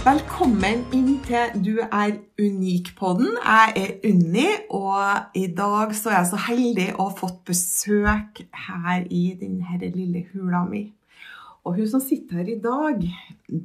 [0.00, 3.34] Velkommen inn til Du er unik-podden.
[3.36, 8.40] Jeg er Unni, og i dag så er jeg så heldig å ha fått besøk
[8.62, 10.86] her i denne lille hula mi.
[11.68, 13.04] Og hun som sitter her i dag,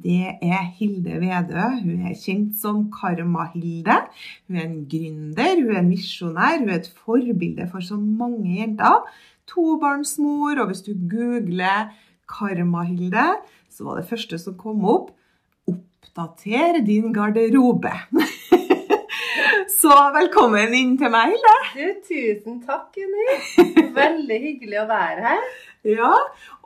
[0.04, 1.70] det er Hilde Vedø.
[1.80, 4.02] Hun er kjent som Karma-Hilde.
[4.44, 8.58] Hun er en gründer, hun er en misjonær, hun er et forbilde for så mange
[8.60, 9.08] jenter.
[9.48, 11.94] Tobarnsmor, og hvis du googler
[12.28, 13.30] Karma-Hilde,
[13.72, 15.15] så var det første som kom opp
[16.16, 17.92] oppdater din garderobe.
[19.80, 21.54] Så velkommen inn til meg, Hilde.
[21.76, 23.90] Du, tusen takk, Jenny.
[23.94, 25.44] Veldig hyggelig å være her.
[25.86, 26.14] Ja,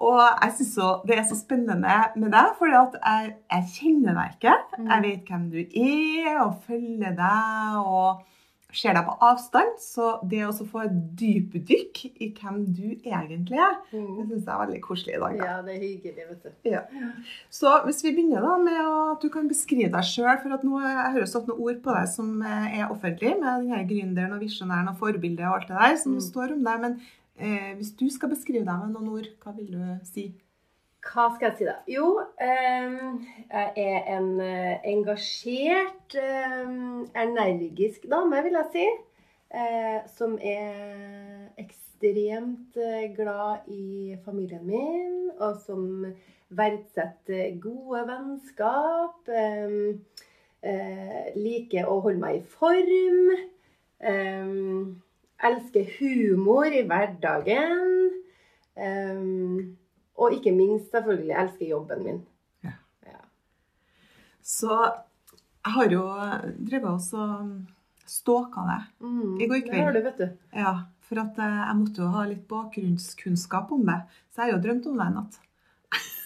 [0.00, 4.54] og jeg synes det er så spennende med deg, for jeg, jeg, kjenner deg ikke.
[4.78, 7.80] Jeg vet hvem du er, og følger deg.
[7.82, 8.22] og
[8.76, 9.76] ser deg på avstand.
[9.82, 14.62] Så det å få et dypdykk i hvem du egentlig er, det syns jeg er
[14.64, 15.38] veldig koselig i dag.
[15.38, 15.48] Da.
[15.50, 16.52] Ja, det er hyggelig, vet du.
[16.70, 16.82] Ja.
[17.52, 20.82] Så hvis vi begynner da med at du kan beskrive deg sjøl, for at nå
[20.84, 24.92] jeg hører stått noen ord på deg som er offentlig, med denne gründeren og visjonæren
[24.92, 26.22] og forbildet og alt det der som mm.
[26.28, 26.84] står om deg.
[26.84, 27.00] Men
[27.40, 30.30] eh, hvis du skal beskrive deg med noen ord, hva vil du si?
[31.00, 31.78] Hva skal jeg si, da?
[31.88, 32.08] Jo,
[32.40, 36.16] jeg er en eh, engasjert,
[37.16, 38.84] energisk dame, vil jeg si.
[39.50, 46.04] Eh, som er ekstremt eh, glad i familien min, og som
[46.52, 49.32] verdsetter gode vennskap.
[51.40, 53.32] Liker å holde meg i form.
[55.48, 57.86] Elsker humor i hverdagen.
[60.20, 62.22] Og ikke minst selvfølgelig elsker jobben min.
[62.66, 62.76] Ja.
[63.08, 63.20] ja.
[64.44, 64.72] Så
[65.64, 66.04] jeg har jo
[66.70, 67.44] drevet og
[68.10, 69.76] stalka deg mm, i går kveld.
[69.76, 70.26] Det har du, vet du.
[70.56, 70.72] Ja,
[71.06, 74.00] For at eh, jeg måtte jo ha litt bakgrunnskunnskap om det.
[74.30, 75.40] Så jeg har jo drømt om deg i natt.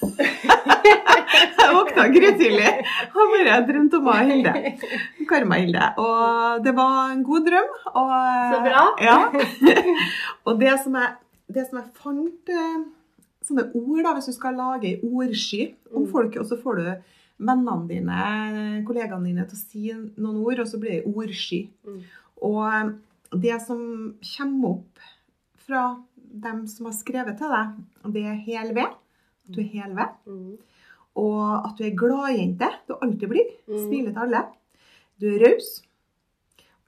[1.65, 2.72] jeg våkna grytidlig
[3.15, 4.53] og bare drømte om Hilde.
[5.31, 5.87] Karma-Hilde.
[6.03, 7.71] Og det var en god drøm.
[7.94, 8.10] Og,
[8.53, 8.83] Så bra.
[9.00, 9.19] Ja.
[10.47, 11.15] og det som jeg,
[11.56, 12.77] det som jeg fant eh,
[13.44, 16.10] sånne ord, da, hvis du skal lage ei ordsky om mm.
[16.12, 16.87] folket, og så får du
[17.44, 18.19] vennene dine,
[18.87, 21.65] kollegaene dine til å si noen ord, og så blir det ordsky.
[21.87, 22.03] Mm.
[22.49, 23.81] Og det som
[24.34, 25.06] kommer opp
[25.65, 25.87] fra
[26.44, 27.81] dem som har skrevet til deg,
[28.15, 28.94] det er hel ved.
[29.44, 30.15] At du er hel ved.
[30.27, 30.54] Mm.
[31.21, 32.71] Og at du er gladjente.
[32.88, 33.50] Du alltid blir.
[33.69, 34.44] Smiler til alle.
[35.21, 35.77] Du er raus.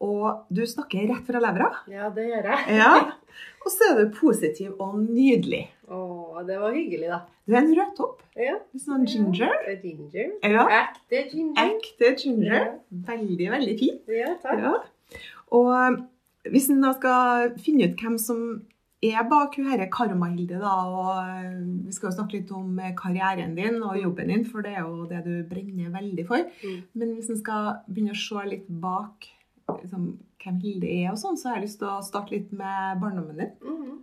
[0.04, 1.70] Og du snakker rett fra levra.
[1.88, 2.80] Ja, det gjør jeg.
[2.82, 2.92] ja.
[3.66, 5.64] Og så er du positiv og nydelig.
[5.90, 5.98] Å,
[6.46, 7.18] det var hyggelig, da.
[7.46, 8.20] Du er en rødtopp.
[8.38, 8.54] Ja.
[8.78, 9.50] Sånn ginger.
[9.66, 10.36] Ja, ginger.
[10.46, 10.66] Ja.
[10.84, 11.72] Ekte ginger.
[11.72, 12.54] Ekte ginger.
[12.54, 12.68] Ja.
[13.08, 13.98] Veldig, veldig fin.
[14.14, 14.62] Ja, takk.
[14.62, 15.18] Ja.
[15.58, 15.98] Og eh,
[16.54, 18.42] hvis en da skal finne ut hvem som
[19.04, 22.94] er bak hun herre Karma-Hilde, da, og eh, vi skal jo snakke litt om eh,
[22.98, 26.46] karrieren din og jobben din, for det er jo det du brenner veldig for.
[26.62, 26.84] Mm.
[26.94, 29.26] Men hvis en skal begynne å se litt bak
[29.74, 30.08] liksom,
[30.42, 33.40] hvem Hilde er, og sånn, så har jeg lyst til å starte litt med barndommen
[33.40, 33.54] din.
[33.62, 33.96] Mm.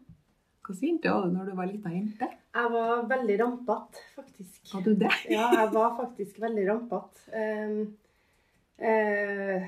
[0.64, 2.30] Hvilken jente var du når du var lita jente?
[2.54, 4.60] Jeg var veldig rampete, faktisk.
[4.74, 5.12] Var du det?
[5.36, 7.26] ja, jeg var faktisk veldig rampete.
[7.34, 7.82] Um,
[8.80, 9.66] uh,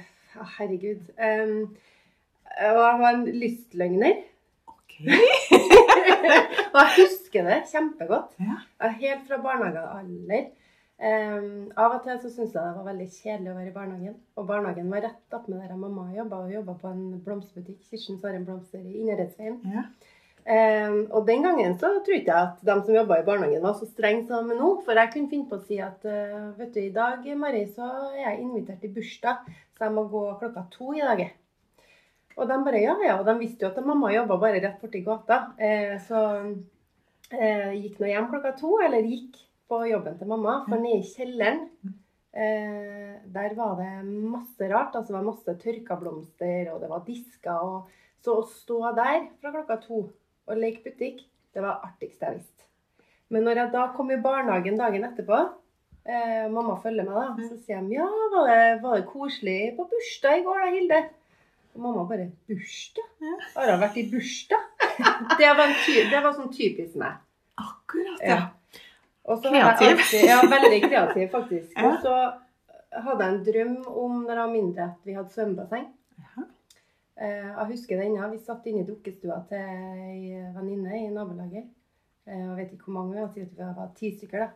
[0.60, 1.10] herregud.
[1.20, 1.76] Um,
[2.56, 4.22] jeg var en lystløgner.
[4.72, 5.00] Ok.
[6.74, 8.38] og jeg husker det kjempegodt.
[8.40, 8.62] Ja.
[9.02, 10.48] Helt fra barnehagealder.
[10.96, 14.20] Um, av og til så syntes jeg det var veldig kjedelig å være i barnehagen.
[14.40, 17.82] Og barnehagen var rett opp med der mamma jobba, og jobba på en blomsterbutikk.
[17.90, 19.58] Kirsten Saren Blomster i Inderødsveien.
[19.74, 19.90] Ja.
[20.46, 23.88] Um, og den gangen så trodde jeg at de som jobba i barnehagen var så
[23.90, 24.70] strenge som nå.
[24.86, 27.90] For jeg kunne finne på å si at uh, vet du, i dag Mari, så
[28.14, 31.26] er jeg invitert til bursdag, så jeg må gå klokka to i dag.
[32.36, 33.18] Og de bare ja, ja.
[33.20, 35.42] Og de visste jo at mamma jobba bare rett borti gata.
[35.60, 40.60] Uh, så uh, gikk nå hjem klokka to, eller gikk på jobben til mamma.
[40.68, 41.64] For nede i kjelleren
[42.36, 44.96] eh, der var det masse rart.
[44.96, 47.62] Altså det var masse tørka blomster, og det var disker.
[47.66, 50.06] Og så å stå der fra klokka to
[50.46, 51.24] og leke butikk,
[51.56, 52.66] det var artigst jeg visste.
[53.34, 55.38] Men når jeg da kom i barnehagen dagen etterpå,
[56.06, 59.88] eh, mamma følger meg da, så sier de ja, var det, var det koselig på
[59.90, 61.00] bursdag i går da, Hilde?
[61.76, 63.08] Og mamma bare 'Bursdag?
[63.20, 63.38] Ja.
[63.56, 64.68] Har hun vært i bursdag?'
[65.40, 65.74] det, var en
[66.12, 67.18] det var sånn typisk meg.
[67.60, 68.30] Akkurat, Ja.
[68.30, 68.38] ja.
[68.38, 69.98] Og så har jeg Kreativ.
[69.98, 71.72] Alltid, ja, veldig kreativ, faktisk.
[71.78, 71.88] Ja.
[71.90, 72.18] Og så
[73.06, 75.88] hadde jeg en drøm om når jeg var mindre at vi hadde svømmebasseng.
[76.20, 76.44] Jaha.
[77.18, 78.28] Eh, Jeg husker det ennå.
[78.32, 81.66] Vi satt inne i dukkestua til ei venninne i nabolaget.
[82.28, 84.40] Eh, Jeg vet ikke hvor mange, vi var, at vi var ti stykker.
[84.46, 84.50] da.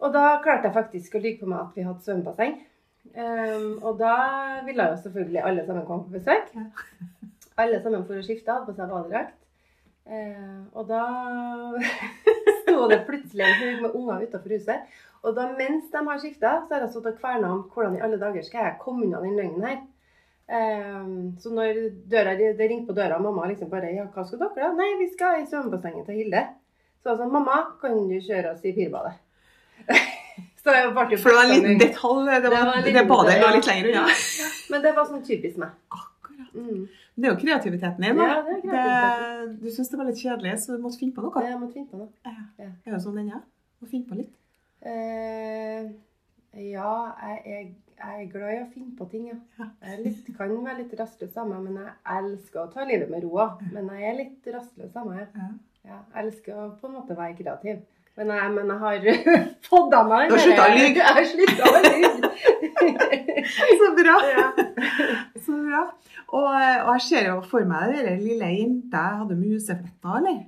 [0.00, 2.58] Og da klarte jeg faktisk å lyve på meg at vi hadde svømmebasseng.
[3.08, 4.14] Um, og da
[4.66, 6.50] ville jo selvfølgelig alle sammen komme på besøk.
[7.58, 9.34] Alle sammen for å skifte, hadde på seg badedrakt.
[10.06, 11.00] Eh, og da
[12.82, 14.96] sto det plutselig en haug med unger utenfor huset.
[15.26, 18.02] Og da mens de har skifta, så har jeg stått og kverna om hvordan i
[18.06, 19.80] alle dager skal jeg komme unna den løgnen her.
[20.48, 24.40] Um, så når døra, det ringte på døra, og mamma liksom bare Ja, hva skal
[24.40, 24.70] dere da?
[24.78, 26.46] Nei, vi skal i svømmebassenget til Hilde.
[27.02, 29.18] Så altså, mamma, kan du kjøre oss i pirbadet?
[30.62, 32.30] så jeg ble For det var en liten detalj.
[32.30, 34.06] Det, Det var var, en det badet lå litt lenger unna.
[34.70, 35.74] Men det var sånn typisk meg.
[36.58, 36.82] Mm.
[37.16, 38.22] Det er jo kreativiteten din.
[38.22, 39.54] Ja, det er kreativiteten.
[39.54, 41.44] Det, du syns det var litt kjedelig, så du måtte finne på noe.
[41.44, 42.10] Ja, Jeg måtte finne på noe.
[42.26, 42.36] Ja.
[42.58, 42.70] Ja.
[42.84, 43.44] Det er jo sånn den er.
[43.78, 44.34] Må finne på litt.
[44.82, 45.88] Uh,
[46.58, 49.38] ja, jeg er, jeg er glad i å finne på ting, ja.
[49.58, 49.70] Ja.
[49.86, 53.26] Jeg litt, kan være litt rastløs av meg, men jeg elsker å ta livet med
[53.26, 53.48] ro.
[53.72, 55.26] Men jeg er litt rastløs av meg.
[55.34, 55.50] Ja.
[55.88, 57.80] Ja, jeg elsker å på en måte være kreativ.
[58.18, 59.04] Men jeg, men jeg har
[59.70, 60.90] fått av meg Du har sluttet å lyve.
[60.98, 62.30] Jeg har slutta å lyve.
[63.80, 64.14] Så bra!
[64.26, 64.46] Ja.
[65.44, 65.82] Så bra.
[66.28, 70.42] Og, og jeg ser jo for meg den lille jenta hadde musefletter, eller?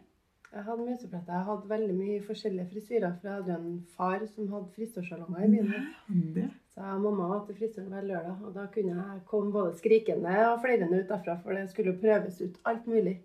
[0.50, 1.32] Jeg hadde musefletter.
[1.32, 3.14] Jeg hadde veldig mye forskjellige frisyrer.
[3.20, 6.52] For jeg hadde en far som hadde frisørsalonger i byen.
[6.75, 9.78] Så jeg og mamma var til frisøren hver lørdag, og da kunne jeg komme både
[9.78, 13.16] skrikende og fleirende ut derfra, for det skulle prøves ut alt mulig.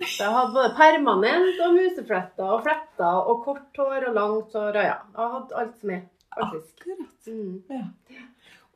[0.00, 4.76] Så jeg hadde både permanent og musefletter og fletter og kort hår og langt hår
[4.80, 4.98] og ja.
[5.16, 6.04] Jeg hadde alt som er,
[6.36, 6.76] faktisk.
[6.80, 7.32] Akkurat.
[7.32, 7.56] Mm.
[7.70, 7.86] Ja.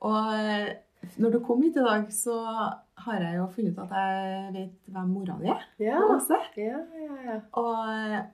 [0.04, 0.74] Og eh,
[1.20, 2.34] når du kom hit i dag, så
[3.04, 5.64] har jeg jo funnet ut at jeg vet hvem mora di er.
[5.82, 5.98] Ja.
[6.60, 7.38] Ja, ja, ja.
[7.60, 7.80] Og,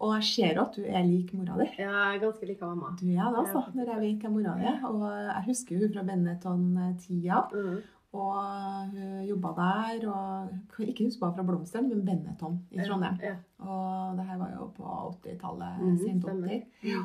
[0.04, 1.66] og jeg ser at du er lik mora di.
[1.80, 2.92] Jeg er ganske lik mamma.
[3.00, 3.72] Du er det, altså, Ja.
[3.78, 4.78] når jeg vet hvem mora di er.
[4.90, 7.40] Og jeg husker hun fra Benetton-tida.
[7.54, 7.80] Mm.
[8.12, 10.06] Og hun jobba der.
[10.10, 13.18] Og ikke huske hva fra Blomsteren, men Benetton i Trondheim.
[13.22, 13.36] Ja.
[13.62, 14.82] Og det her var jo på
[15.22, 16.64] 80-tallet, Mm, sent 80.
[16.82, 17.04] Ja.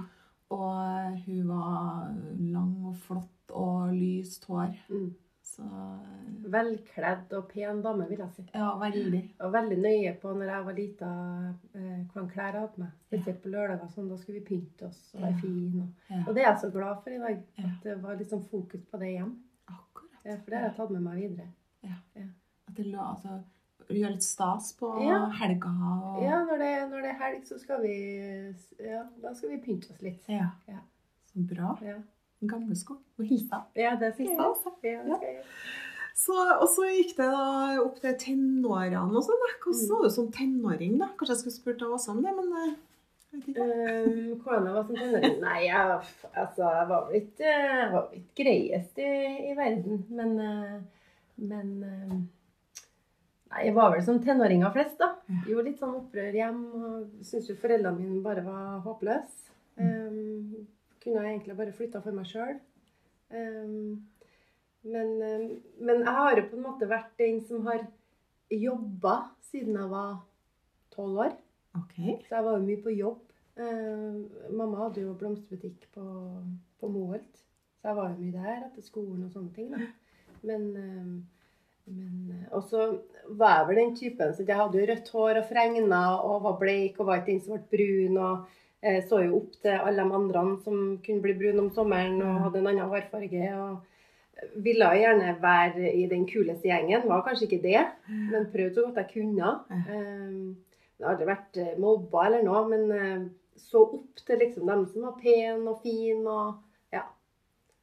[0.50, 4.74] Og hun var lang og flott og lyst hår.
[4.90, 5.14] Mm.
[5.46, 5.64] Så
[6.52, 8.44] Velkledd og pen dame, vil jeg si.
[8.54, 9.22] ja, veldig.
[9.46, 11.10] Og veldig nøye på når jeg var lita,
[11.76, 12.92] eh, hvilke klær jeg hadde med.
[13.08, 13.90] Spesielt på lørdager.
[13.94, 15.38] Sånn, da skulle vi pynte oss og være Ja.
[15.42, 15.82] fine.
[15.82, 17.44] Og, Ja, og det er jeg så glad for i dag.
[17.60, 19.36] At det var liksom fokus på det hjem.
[20.26, 21.48] Ja, for det har jeg tatt med meg videre.
[21.86, 21.98] Ja,
[22.68, 23.36] At det la, altså,
[23.94, 25.20] gjør litt stas på Ja.
[25.38, 27.96] helga og Ja, når det, når det er helg, så skal vi
[28.84, 30.24] Ja, da skal vi pynte oss litt.
[30.28, 30.50] Ja.
[30.68, 30.80] Ja.
[31.32, 31.78] Så bra.
[31.86, 32.00] Ja,
[32.46, 32.98] Gamle sko.
[33.20, 33.64] Og hilsa.
[33.76, 34.74] ja det er siste, også.
[34.84, 35.44] Ja, gjøre.
[36.16, 39.42] Så, og så gikk det da opp til tenårene og sånn.
[39.62, 39.90] Hvordan Mm.
[39.90, 41.08] var du som tenåring, da?
[41.18, 42.76] Kanskje jeg skulle spurt deg også om det, men
[43.36, 45.36] Um, hvordan jeg var som tenåring?
[45.42, 45.98] Nei, jeg,
[46.32, 49.12] altså, jeg var vel ikke, jeg var vel ikke greiest i,
[49.50, 50.06] i verden.
[50.10, 51.12] Men, eh,
[51.52, 52.16] men eh,
[53.52, 55.12] Nei, jeg var vel som tenåringer flest, da.
[55.48, 56.64] Gjorde litt sånn opprør hjem.
[56.76, 59.54] og Syntes jo foreldrene mine bare var håpløse.
[59.76, 60.66] Um,
[61.04, 62.58] kunne jeg egentlig bare flytta for meg sjøl.
[63.30, 64.02] Um,
[64.86, 65.10] men,
[65.82, 67.86] men jeg har jo på en måte vært den som har
[68.52, 69.16] jobba
[69.50, 70.12] siden jeg var
[70.96, 71.38] tolv år.
[71.80, 71.96] Ok.
[72.28, 73.22] Så jeg var jo mye på jobb.
[73.56, 74.18] Eh,
[74.52, 76.06] mamma hadde jo blomsterbutikk på,
[76.80, 77.40] på Moholt,
[77.80, 79.72] så jeg var jo mye der etter skolen og sånne ting.
[79.72, 79.86] da.
[80.46, 82.84] Men, eh, men eh, Og så
[83.40, 86.60] var jeg vel den typen så jeg hadde jo rødt hår og fregna og var
[86.60, 88.20] bleik og var ikke den som ble brun.
[88.20, 88.46] og
[88.82, 92.44] eh, så jo opp til alle de andre som kunne bli brune om sommeren og
[92.46, 93.50] hadde en annen hårfarge.
[93.56, 97.08] og ville gjerne være i den kuleste gjengen.
[97.08, 97.84] Var kanskje ikke det,
[98.32, 99.52] men prøvde så godt jeg kunne.
[100.96, 103.26] Jeg har aldri vært eh, mobba eller noe, men eh,
[103.60, 106.24] så opp til liksom dem som var pen og fin.
[106.28, 107.04] og ja.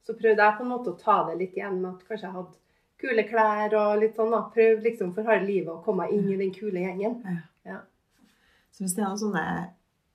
[0.04, 2.36] Så prøvde jeg på en måte å ta det litt igjen med at kanskje jeg
[2.38, 2.60] hadde
[3.02, 4.32] kule klær og litt sånn.
[4.32, 4.42] da.
[4.54, 7.20] Prøvde liksom for harde livet å komme inn i den kule gjengen.
[7.66, 7.82] Ja.
[8.72, 9.46] Så hvis det er noen sånne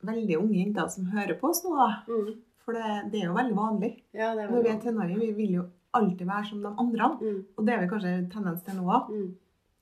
[0.07, 2.35] veldig unge jenter som hører på oss nå, da Mm.
[2.67, 3.89] For det, det er jo veldig vanlig.
[4.11, 5.61] Ja, det Når vi er tenåringer, vi vil jo
[5.95, 7.05] alltid være som de andre.
[7.21, 7.37] Mm.
[7.55, 9.07] Og det er vi kanskje tendens til nå òg.
[9.07, 9.29] Mm.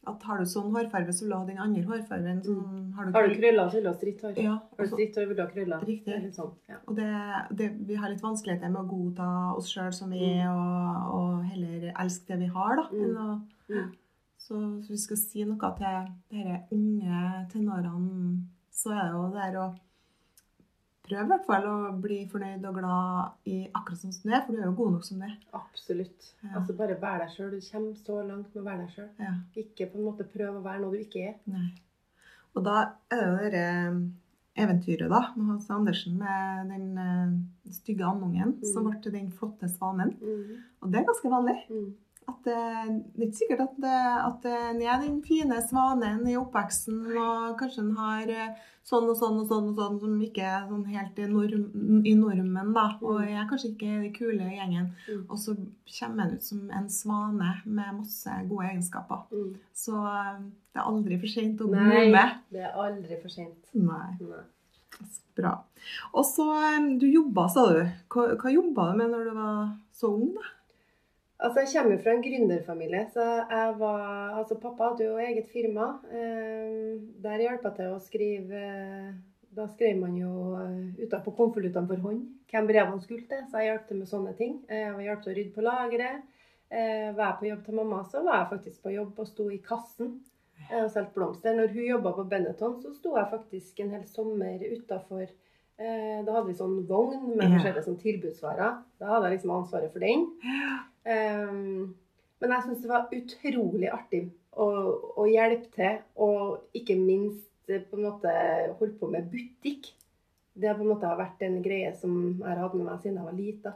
[0.08, 3.36] At har du sånn hårfarge, så la den andre hårfargen sånn Har du, Har du
[3.36, 4.38] krøller, så vil du ha stritt hår.
[4.38, 4.54] Ja.
[4.78, 5.86] Har du stritt hår, vil du ha krøller.
[5.90, 6.20] Riktig.
[6.36, 6.52] Sånn.
[6.70, 6.78] Ja.
[6.88, 7.10] Og det,
[7.58, 11.44] det, vi har litt vanskeligheter med å godta oss sjøl som vi er, og, og
[11.50, 12.88] heller elske det vi har, da.
[12.94, 13.16] Mm.
[13.18, 13.94] å- Mm.
[14.46, 19.58] Så hvis vi skal si noe til disse unge tenårene, så er det jo det
[19.58, 19.64] å
[21.06, 24.52] prøv i hvert fall å bli fornøyd og glad i akkurat som du er, for
[24.56, 25.36] du er jo god nok som du er.
[25.58, 26.30] Absolutt.
[26.44, 26.52] Ja.
[26.60, 27.54] Altså Bare vær deg sjøl.
[27.54, 29.10] Du kommer så langt med å være deg sjøl.
[29.22, 29.34] Ja.
[29.64, 31.36] Ikke på en måte prøve å være noe du ikke er.
[31.54, 31.68] Nei.
[32.56, 32.76] Og da
[33.12, 33.66] er det jo dette
[34.56, 38.64] eventyret da, med Hans Andersen med den eh, stygge andungen Mm.
[38.72, 40.14] som ble til den flotte svanen.
[40.22, 40.62] Mm.
[40.82, 41.58] Og det er ganske vanlig.
[41.70, 41.90] Mm.
[42.26, 42.62] At det,
[43.14, 47.54] det er ikke sikkert at, det, at en er den fine svanen i oppveksten, og
[47.60, 50.84] kanskje en har eh, sånn og sånn og sånn og sånn som ikke er sånn
[50.90, 51.68] helt i, norm,
[52.06, 52.86] i normen, da.
[53.06, 54.92] Og jeg er kanskje ikke den kule gjengen.
[55.06, 55.22] Mm.
[55.24, 55.56] Og så
[56.00, 59.26] kommer en ut som en svane med masse gode egenskaper.
[59.34, 59.54] Mm.
[59.86, 62.26] Så eh, det er aldri for sent å blomme.
[62.54, 63.74] det er aldri for sent.
[63.78, 64.12] Nei.
[64.22, 64.44] Nei.
[65.36, 65.58] Bra.
[66.14, 67.82] Og så, eh, du jobba, sa du.
[68.14, 70.55] Hva, hva jobba du med når du var så ung, da?
[71.46, 75.88] Altså, Jeg kommer fra en gründerfamilie, så jeg var Altså, pappa hadde jo eget firma.
[76.10, 78.62] Eh, der hjalp jeg til å skrive
[79.56, 82.24] Da skrev man jo eh, utapå konvoluttene for hånd
[82.56, 84.54] hvem brevene skulle til, så jeg hjalp til med sånne ting.
[84.70, 86.24] Eh, Jeg hjalp til å rydde på lageret.
[86.72, 89.60] Var jeg på jobb til mamma, så var jeg faktisk på jobb og sto i
[89.64, 90.16] kassen
[90.72, 91.54] og solgte blomster.
[91.56, 95.28] Når hun jobba på Benetton, så sto jeg faktisk en hel sommer utafor
[95.78, 98.82] Da hadde vi sånn vogn med forskjellige sånn tilbudsvarer.
[99.00, 100.26] Da hadde jeg liksom ansvaret for den.
[101.06, 101.96] Um,
[102.42, 104.24] men jeg syns det var utrolig artig
[104.58, 104.66] å,
[105.22, 108.32] å hjelpe til, og ikke minst eh, på en måte
[108.80, 109.92] holde på med butikk.
[110.56, 113.18] Det har på en måte vært en greie som jeg har hatt med meg siden
[113.20, 113.74] jeg var lita.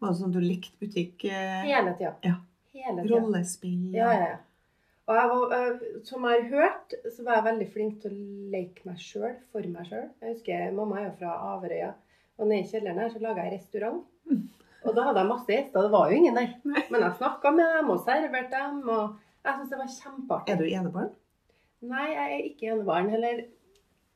[0.00, 1.24] Var det sånn du likte butikk?
[1.30, 2.14] eh, Hele tida.
[2.26, 2.36] Ja.
[2.74, 3.12] Hele tida.
[3.14, 3.84] Rollespill?
[3.94, 4.42] Ja, ja, ja.
[5.06, 5.76] Og jeg var,
[6.08, 9.68] som jeg har hørt, så var jeg veldig flink til å leke meg sjøl for
[9.70, 10.08] meg sjøl.
[10.18, 11.92] Jeg husker mamma er jo fra Averøya,
[12.40, 14.02] og nede i kjelleren her så laga jeg restaurant.
[14.86, 16.54] Og da hadde jeg masse gjester, det var jo ingen der.
[16.64, 19.04] Men jeg snakka med dem og serverte dem, og
[19.44, 20.54] jeg synes det var kjempeartig.
[20.54, 21.12] Er du enebarn?
[21.86, 23.10] Nei, jeg er ikke enebarn.
[23.12, 23.44] Heller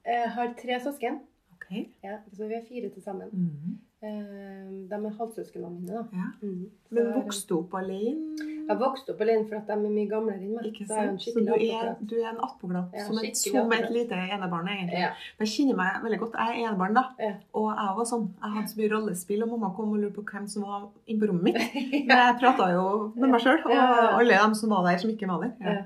[0.07, 1.21] jeg har tre søsken.
[1.55, 1.71] Ok.
[2.05, 3.29] Ja, så vi er fire til sammen.
[3.33, 3.79] Mm -hmm.
[4.00, 6.05] De er halvsøsknene mine, da.
[6.12, 6.29] Ja.
[6.47, 6.71] Mhm.
[6.91, 8.37] Men vokste du opp alene?
[8.71, 10.67] Jeg vokste opp alene fordi de er mye gamlere enn meg.
[10.71, 11.23] Ikke Så en sant?
[11.35, 12.95] Så du er, du er en attpåklatt.
[12.95, 15.00] Ja, som, et- som et lite enebarn, egentlig.
[15.03, 15.11] Ja.
[15.39, 16.39] Men Jeg kjenner meg veldig godt.
[16.39, 17.05] Jeg er enebarn, da.
[17.19, 17.33] Ja.
[17.61, 18.27] Og jeg var sånn.
[18.43, 21.21] Jeg hadde så mye rollespill, og mamma kom og lurte på hvem som var inne
[21.21, 21.59] på rommet mitt.
[22.09, 22.87] Men jeg prata jo
[23.17, 25.85] med meg sjøl, og alle dem som var der, som ikke var der.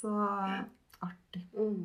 [0.00, 0.14] Så
[1.02, 1.44] artig.
[1.56, 1.84] Mm.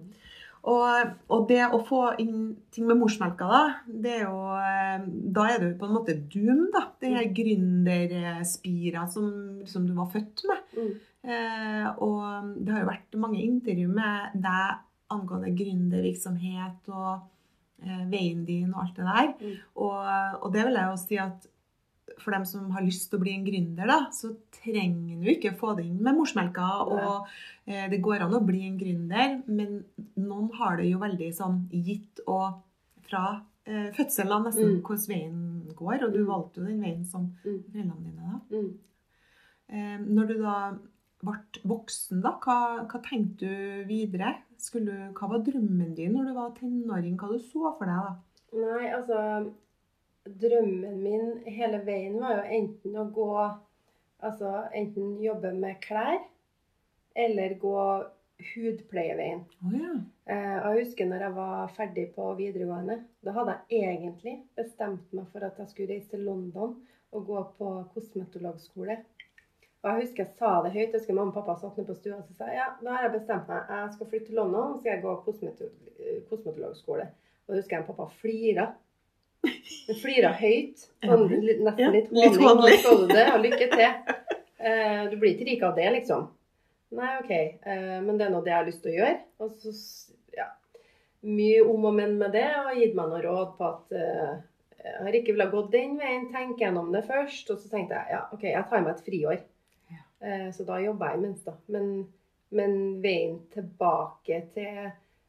[0.66, 5.04] Og, og det å få inn ting med morsmelka, da, det er jo eh,
[5.36, 6.88] Da er du på en måte doom, da.
[7.02, 9.28] Det er gründerspira som
[9.70, 10.74] som du var født med.
[10.78, 10.92] Mm.
[11.26, 14.82] Eh, og det har jo vært mange intervju med deg
[15.14, 17.12] angående gründervirksomhet og
[17.86, 19.32] eh, veien din og alt det der.
[19.42, 19.58] Mm.
[19.86, 20.00] Og,
[20.42, 21.50] og det vil jeg jo si at
[22.22, 24.30] for dem som har lyst til å bli en gründer, da, så
[24.62, 26.68] trenger du ikke få det inn med morsmelka.
[26.86, 27.28] Og
[27.68, 29.84] eh, det går an å bli en gründer, men
[30.18, 32.62] noen har det jo veldig sånn gitt og
[33.10, 34.82] fra eh, fødselen av nesten Mm.
[34.86, 36.04] hvordan veien går.
[36.06, 36.28] Og du Mm.
[36.30, 37.64] valgte jo den veien som Mm.
[37.64, 38.58] foreldrene dine, da.
[38.58, 38.78] Mm.
[39.70, 40.78] Eh, når du da
[41.26, 44.36] ble voksen, da, hva, hva tenkte du videre?
[44.58, 47.18] Skulle, hva var drømmen din når du var tenåring?
[47.18, 48.16] Hva du så for deg da?
[48.54, 49.52] Nei, altså
[50.26, 53.30] Drømmen min hele veien var jo enten å gå
[54.26, 56.22] Altså enten jobbe med klær
[57.16, 57.74] eller gå
[58.56, 59.44] hudpleieveien.
[59.64, 59.92] Oh, ja.
[60.26, 65.28] Eh, jeg husker når jeg var ferdig på videregående, da hadde jeg egentlig bestemt meg
[65.32, 66.74] for at jeg skulle reise til London
[67.16, 68.98] og gå på kosmetologskole.
[69.84, 70.88] Og jeg husker jeg sa det høyt.
[70.90, 73.14] Jeg husker mamma og pappa satt ned på stua og sa ja, da har jeg
[73.20, 73.70] bestemt meg.
[73.70, 75.72] Jeg skal flytte til London og skal jeg gå kosmeto-
[76.32, 77.06] kosmetologskole.
[77.46, 78.72] Og da husker jeg pappa flira.
[79.88, 80.88] Han flira høyt.
[81.06, 82.10] Ja, nesten litt
[82.42, 82.80] hånlig.
[82.86, 84.16] Nå du det, og lykke til.
[84.66, 86.28] Eh, du blir ikke rik av det, liksom.
[86.96, 87.32] Nei, OK.
[87.32, 89.16] Eh, men det er nå det jeg har lyst til å gjøre.
[89.46, 89.74] Og så,
[90.38, 90.50] ja.
[91.26, 94.36] Mye om og men med det, og gitt meg noe råd på at eh,
[94.86, 97.50] jeg har ikke villet gå den veien, tenke gjennom det først.
[97.54, 99.40] Og så tenkte jeg ja, OK, jeg tar meg et friår.
[99.94, 100.04] Ja.
[100.54, 101.54] Så da jobba jeg imens, da.
[101.74, 101.90] Men,
[102.54, 104.86] men veien tilbake til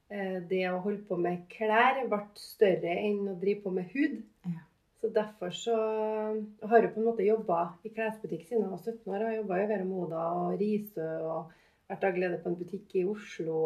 [0.08, 4.20] det å holde på med klær ble større enn å drive på med hud.
[4.46, 4.60] Ja.
[5.00, 9.12] Så derfor så har jeg på en måte jobba i klesbutikk siden jeg var 17
[9.12, 9.25] år.
[9.30, 11.50] Jeg jobba i Vera Moda og Risø og
[11.90, 13.58] vært glede på en butikk i Oslo.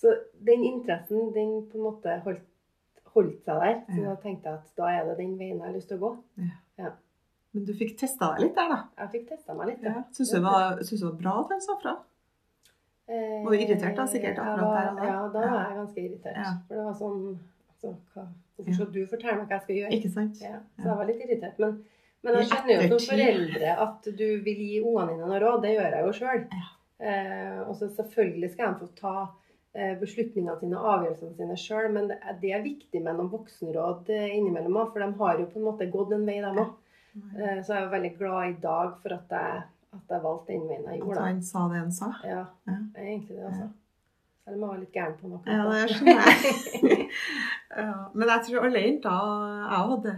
[0.00, 0.14] Så
[0.46, 2.46] den interessen, den på en måte holdt,
[3.14, 3.80] holdt seg der.
[3.90, 4.14] Så Ja.
[4.14, 6.12] da tenkte jeg at da er det den veien jeg har lyst til å gå.
[7.52, 8.78] Men du fikk testa deg litt der, da.
[9.02, 9.82] Jeg fikk testa meg litt.
[9.82, 10.04] Ja.
[10.14, 11.96] Syns du det var, var bra at han sa fra?
[13.10, 15.06] Eh, Var irritert da, sikkert, akkurat der og da?
[15.08, 16.36] Ja, da var jeg ganske irritert.
[16.38, 16.52] Ja.
[16.68, 17.22] For det var sånn
[17.72, 18.26] altså, hva,
[18.60, 19.90] Hvorfor skal du fortelle meg hva jeg skal gjøre?
[19.96, 20.42] Ikke sant?
[20.44, 21.58] Ja, så jeg var litt irritert.
[21.64, 21.78] Men,
[22.22, 25.62] men jeg skjønner jo som foreldre at du vil gi ungene dine noe råd.
[25.64, 26.42] Det gjør jeg jo sjøl.
[26.52, 26.68] Ja.
[27.00, 29.14] Eh, og så selvfølgelig skal de få ta
[29.72, 31.88] eh, beslutningene sine og avgjørelsene sine sjøl.
[31.96, 35.40] Men det er, det er viktig med noen voksenråd eh, innimellom òg, for de har
[35.40, 36.76] jo på en måte gått en vei, dem òg.
[37.40, 39.62] Eh, Så jeg er veldig glad i dag for at jeg,
[39.96, 42.12] at jeg valgte den veien jeg At han sa det han sa.
[42.24, 42.76] Ja, Ja.
[42.94, 43.68] er egentlig det, altså.
[44.44, 45.40] Selv om jeg var litt gæren på noe.
[45.46, 47.08] Ja, det skjønner jeg.
[47.82, 49.18] ja, men jeg tror alle jenter
[49.60, 50.14] jeg hadde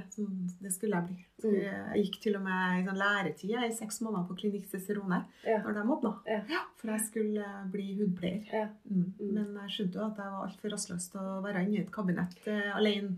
[0.63, 1.19] det skulle jeg bli.
[1.43, 1.57] Mm.
[1.59, 5.59] Jeg gikk til og med i sånn læretid i seks måneder på Klinikk Cicerone Ja.
[5.65, 6.13] når de åpna.
[6.31, 6.63] Ja.
[6.79, 8.47] For jeg skulle bli hudpleier.
[8.53, 8.67] Ja.
[8.89, 9.09] Mm.
[9.19, 9.33] Mm.
[9.35, 11.93] Men jeg skjønte jo at jeg var altfor rastløs til å være inne i et
[11.93, 13.17] kabinett eh, alene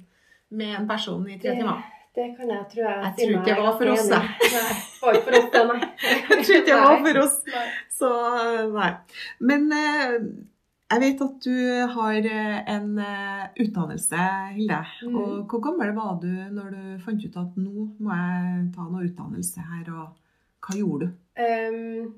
[0.55, 1.85] med en person i tre timer.
[2.15, 2.99] Det kan jeg, tror jeg.
[3.05, 4.51] Jeg tror ikke det var for oss, jeg.
[4.55, 5.79] Nei, var ikke for oss, nei.
[6.05, 7.39] Jeg tror ikke det var for oss.
[7.99, 8.11] Så
[8.75, 8.91] nei.
[9.51, 10.13] Men eh,
[10.95, 11.57] jeg vet at du
[11.97, 14.79] har eh, en eh, utdannelse, Hilde.
[15.09, 15.17] Mm.
[15.19, 19.09] Og hvor gammel var du når du fant ut at nå må jeg ta noe
[19.09, 21.19] utdannelse her, og hva gjorde du?
[21.35, 22.15] Um,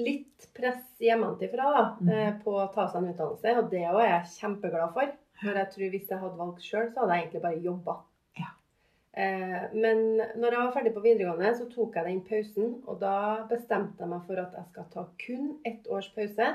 [0.00, 2.40] litt press hjemmefra da, Mm.
[2.40, 5.12] på å ta seg en utdannelse, og det er jeg kjempeglad for.
[5.44, 7.94] For jeg tror hvis jeg hadde valgt sjøl, så hadde jeg egentlig bare jobba.
[9.14, 9.22] Ja.
[9.24, 12.70] Eh, men når jeg var ferdig på videregående, så tok jeg den pausen.
[12.90, 13.16] Og da
[13.50, 16.50] bestemte jeg meg for at jeg skal ta kun ett års pause,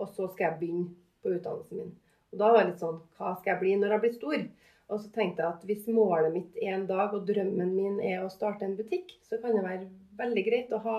[0.00, 0.88] og så skal jeg begynne
[1.22, 1.92] på utdannelsen min.
[2.32, 4.46] Og da var det litt sånn Hva skal jeg bli når jeg blir stor?
[4.92, 8.32] Og så tenkte jeg at hvis målet mitt en dag og drømmen min er å
[8.32, 9.86] starte en butikk, så kan det være
[10.18, 10.98] veldig greit å ha,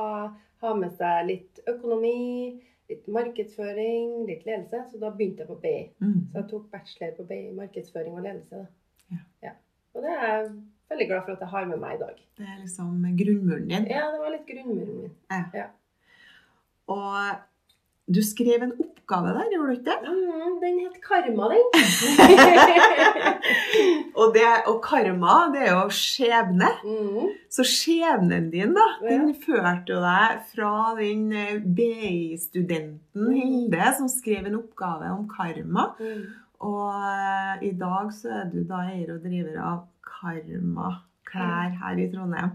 [0.64, 2.56] ha med seg litt økonomi,
[2.90, 4.88] litt markedsføring, litt ledelse.
[4.92, 5.76] Så da begynte jeg på BI.
[6.02, 6.18] Mm.
[6.32, 8.64] Så jeg tok bachelor på BI, markedsføring og ledelse.
[8.64, 9.22] Da.
[9.46, 9.54] Ja.
[9.96, 10.50] Og det er
[10.92, 12.16] veldig glad for at jeg har med meg i dag.
[12.38, 13.88] Det er liksom grunnmuren din.
[13.92, 15.12] Ja, det var litt grunnmuren min.
[16.88, 17.16] Og
[18.16, 20.12] du skrev en oppgave der, gjorde du ikke det?
[20.14, 21.66] Mm, den het Karma, den.
[24.16, 26.70] Og, det, og karma, det er jo skjebne.
[26.86, 27.26] mm.
[27.52, 29.10] Så skjebnen din, da, Ja.
[29.18, 35.90] den førte jo deg fra den eh, BI-studenten Hilde som skrev en oppgave om karma.
[36.00, 36.24] Mm.
[36.64, 40.92] Og eh, i dag så er du da eier og driver av Karma
[41.28, 42.54] klær her i Trondheim.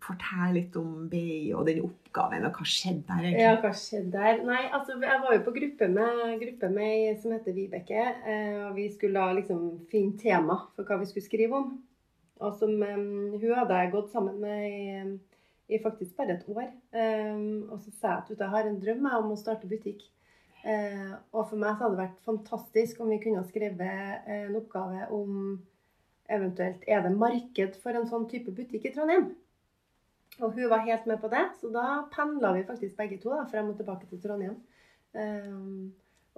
[0.00, 4.40] Fortell litt om BI og den oppgaven, og hva skjedde der Ja, hva skjedde der?
[4.48, 8.04] Nei, altså, jeg var jo på gruppe med, gruppe med som heter Vibeke.
[8.24, 11.74] Eh, og vi skulle da liksom finne tema for hva vi skulle skrive om.
[12.40, 16.70] Og som Hun hadde jeg gått sammen med i, i faktisk bare et år.
[17.68, 20.06] Og så sa jeg at jeg har en drøm om å starte butikk.
[20.60, 24.42] Eh, og for meg så hadde det vært fantastisk om vi kunne ha skrevet eh,
[24.48, 25.38] en oppgave om
[26.30, 29.30] eventuelt er det marked for en sånn type butikk i Trondheim.
[30.40, 33.46] Og hun var helt med på det, så da pendla vi faktisk begge to da,
[33.50, 34.60] frem og tilbake til Trondheim.
[35.16, 35.56] Eh,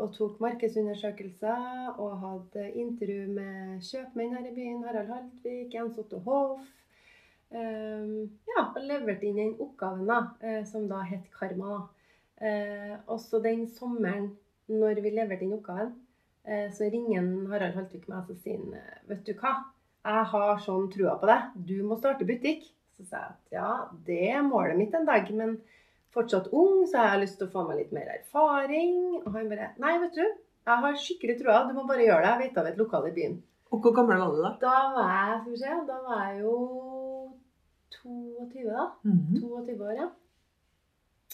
[0.00, 4.84] og tok markedsundersøkelser og hadde intervju med kjøpmenn her i byen.
[4.86, 6.64] Harald Haltvik, Jens Otto Hoff.
[7.52, 11.74] Ehm, ja, og leverte inn den oppgaven da, eh, som da het Karma.
[11.76, 12.01] da.
[12.42, 14.32] Eh, også den sommeren
[14.72, 15.92] når vi leverte inn oppgaven,
[16.44, 19.52] eh, så ringer Harald Haltvik meg og sier eh, vet du hva,
[20.02, 22.64] jeg har sånn trua på deg, du må starte butikk.
[22.98, 23.68] Så sa jeg at ja,
[24.06, 25.54] det er målet mitt en dag, men
[26.12, 29.22] fortsatt ung, så har jeg lyst til å få meg litt mer erfaring.
[29.22, 30.24] Og han bare Nei, vet du,
[30.66, 32.32] jeg har skikkelig trua, du må bare gjøre det.
[32.34, 33.38] Jeg vet av et lokal i byen.
[33.72, 34.50] Og hvor gammel var du da?
[34.60, 36.56] Da var jeg, skal vi se, da var jeg jo
[38.02, 38.88] 22, da.
[39.08, 39.38] Mhm.
[39.40, 40.10] 22 år, ja.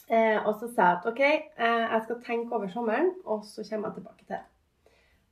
[0.08, 3.64] Eh, og så sa jeg at OK, eh, jeg skal tenke over sommeren, og så
[3.68, 4.44] kommer jeg tilbake til det.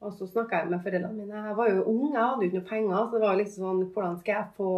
[0.04, 1.46] Og så snakka jeg med foreldrene mine.
[1.48, 2.98] Jeg var jo ung, jeg hadde jo ikke noe penger.
[3.08, 4.72] Så det var liksom sånn Hvordan skal jeg få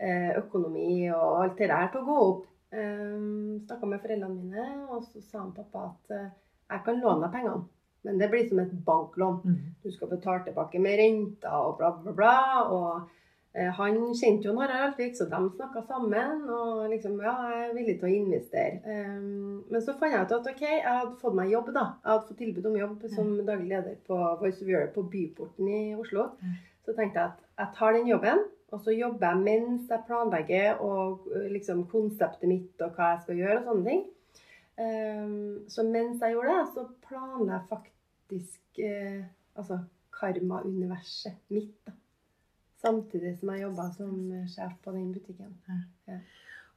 [0.00, 2.50] eh, økonomi og alt det der til å gå opp?
[2.74, 6.30] Um, snakka med foreldrene mine, og så sa han pappa at eh,
[6.72, 7.68] jeg kan låne deg pengene.
[8.04, 9.36] Men det blir som et banklån.
[9.44, 9.68] Mhm.
[9.84, 12.34] Du skal betale tilbake med renter og bla, bla, bla.
[12.64, 13.12] Og
[13.54, 16.42] han kjente jo Harald Altvik, så de snakka sammen.
[16.50, 18.80] Og liksom, ja, jeg er villig til å investere.
[18.82, 21.84] Um, men så fant jeg ut at ok, jeg hadde fått meg jobb, da.
[22.02, 25.70] Jeg hadde fått tilbud om jobb som daglig leder på Voice of Europe på Byporten
[25.70, 26.32] i Oslo.
[26.84, 30.82] Så tenkte jeg at jeg tar den jobben, og så jobber jeg mens jeg planlegger
[30.82, 34.04] og eh, liksom konseptet mitt og hva jeg skal gjøre og sånne ting.
[34.74, 35.34] Um,
[35.70, 39.20] så mens jeg gjorde det, så planla jeg faktisk eh,
[39.54, 39.78] altså
[40.18, 41.76] karma-universet mitt.
[41.86, 41.94] da.
[42.84, 44.14] Samtidig som jeg jobba som
[44.52, 45.54] sjef på den butikken.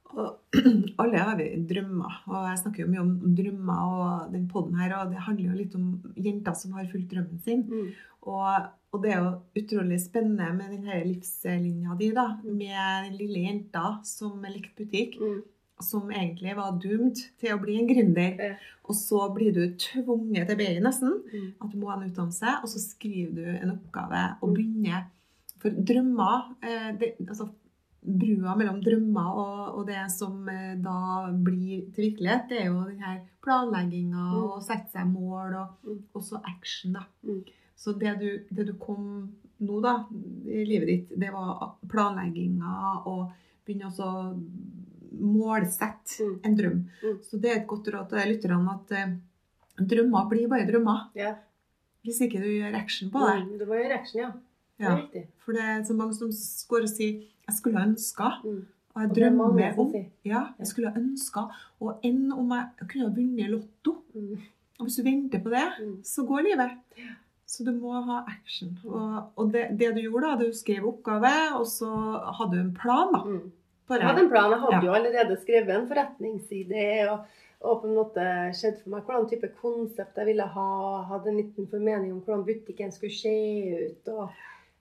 [0.08, 0.38] Og
[1.02, 4.94] alle har vi drømmer, og jeg snakker jo mye om drømmer og den podden her,
[5.02, 7.66] og det handler jo litt om jenter som har fulgt drømmen sin.
[7.68, 7.90] Mm.
[8.32, 13.44] Og, og det er jo utrolig spennende med denne livslinja di, da, med den lille
[13.50, 15.38] jenta som likte butikk, Mm.
[15.84, 18.32] som egentlig var doomed til å bli en gründer.
[18.42, 18.54] Ja.
[18.88, 21.52] Og så blir du tvunget til BI nesten, Mm.
[21.60, 24.54] at du må ha en utdannelse, og så skriver du en oppgave og Mm.
[24.56, 25.04] begynner.
[25.62, 27.48] For drømmer eh, det, altså,
[28.08, 32.84] brua mellom drømmer og, og det som eh, da blir til virkelighet, det er jo
[32.86, 34.36] den her planlegginga Mm.
[34.44, 36.02] og sette seg mål, og Mm.
[36.14, 37.02] også action, da.
[37.26, 37.42] Mm.
[37.76, 39.96] Så det du, det du kom nå, da,
[40.46, 43.32] i livet ditt, det var planlegginga og
[43.66, 44.38] begynne å
[45.18, 46.40] målsette Mm.
[46.44, 46.78] en drøm.
[47.02, 47.18] Mm.
[47.24, 49.14] Så det er et godt råd til lytterne at eh,
[49.78, 51.08] drømmer blir bare drømmer.
[51.16, 51.36] Yeah.
[52.04, 53.58] Hvis ikke du gjør action på det.
[53.58, 54.40] du må gjøre action, reaction,
[54.80, 54.96] ja.
[55.12, 55.26] Det.
[55.44, 56.28] For det er så mange som
[56.68, 57.12] går og sier
[57.48, 58.44] 'jeg skulle ønska'.
[58.44, 58.66] Mm.
[58.94, 59.94] Og jeg er drømmer om.
[60.24, 61.40] Ja, jeg skulle ønska.
[61.80, 64.02] Og enn om jeg kunne ha vunnet Lotto.
[64.14, 64.38] Mm.
[64.80, 66.02] Og hvis du venter på det, Mm.
[66.04, 66.70] så går livet.
[67.46, 68.78] Så du må ha action.
[68.84, 71.86] Og, og det, det du gjorde, da, du skrev oppgave, og så
[72.38, 73.22] hadde du en plan, da.
[73.24, 73.52] Mm.
[73.90, 74.50] Jeg hadde en plan.
[74.50, 74.84] Jeg hadde Ja.
[74.84, 77.18] jo allerede skrevet en forretningsidé og,
[77.60, 78.20] og på en måte
[78.54, 81.02] skjedde for meg hvordan type konsept jeg ville ha.
[81.08, 84.08] Hadde en liten formening om hvordan butikken skulle se ut.
[84.12, 84.28] og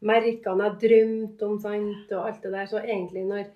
[0.06, 2.68] Merkene jeg drømte om, sant, og alt det der.
[2.70, 3.48] Så egentlig når,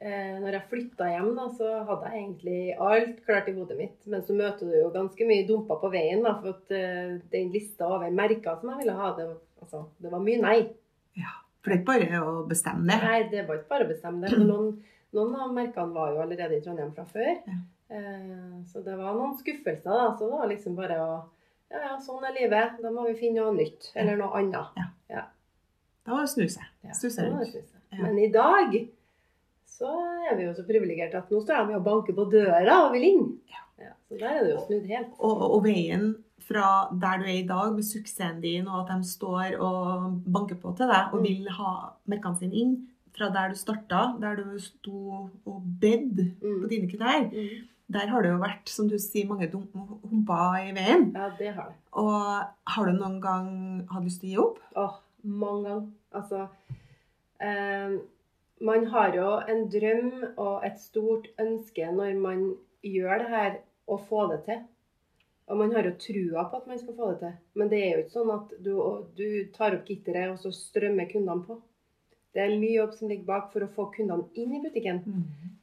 [0.00, 3.98] eh, når jeg flytta hjem, da, så hadde jeg egentlig alt klart i hodet mitt.
[4.06, 7.52] Men så møter du jo ganske mye dumper på veien, da, for at eh, den
[7.52, 9.28] lista over merker som jeg ville ha, det,
[9.60, 10.60] altså, det var mye nei.
[11.62, 12.96] For det er ikke bare å bestemme det.
[13.04, 14.38] Nei, det var ikke bare å bestemme det.
[14.48, 14.72] Noen,
[15.14, 17.36] noen av merkene var jo allerede i Trondheim fra før.
[17.46, 17.60] Ja.
[17.92, 20.08] Eh, så det var noen skuffelser, da.
[20.16, 21.12] Så det var liksom bare å
[21.72, 22.74] Ja, ja, sånn er livet.
[22.84, 23.92] Da må vi finne noe nytt.
[23.96, 24.74] Eller noe annet.
[26.06, 26.46] Da var det snu.
[26.84, 27.78] Ja, Snu det seg må rundt.
[27.92, 28.02] Ja.
[28.02, 28.74] Men i dag
[29.68, 29.90] så
[30.30, 33.06] er vi jo så privilegerte at nå står de og banker på døra og vil
[33.10, 33.26] inn.
[33.50, 33.58] Ja.
[34.08, 35.12] så der er det jo snudd helt.
[35.18, 39.08] Og, og veien fra der du er i dag, med suksessen din, og at de
[39.08, 41.26] står og banker på til deg og Mm.
[41.28, 41.72] vil ha
[42.10, 42.72] merkene sine inn,
[43.16, 46.68] fra der du starta, der du sto og bedde på Mm.
[46.68, 47.66] dine knær, Mm.
[47.92, 51.12] der har det jo vært, som du sier, mange humper i veien.
[51.14, 51.74] Ja, det har det.
[51.92, 54.58] Og har du noen gang hatt lyst til å gi opp?
[54.76, 55.88] Åh, mange ganger.
[56.12, 56.46] Altså
[57.40, 57.96] eh,
[58.62, 62.44] Man har jo en drøm og et stort ønske når man
[62.82, 63.58] gjør det her,
[63.90, 64.60] å få det til.
[65.50, 67.32] Og man har jo trua på at man skal få det til.
[67.58, 68.72] Men det er jo ikke sånn at du,
[69.18, 71.58] du tar opp gitteret, og så strømmer kundene på.
[72.32, 75.02] Det er mye jobb som ligger bak for å få kundene inn i butikken.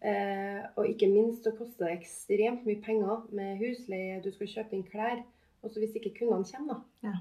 [0.06, 4.78] Eh, og ikke minst så koster det ekstremt mye penger med husleie, du skal kjøpe
[4.78, 5.24] inn klær.
[5.63, 7.15] Og så hvis ikke kundene kommer, da, Ja.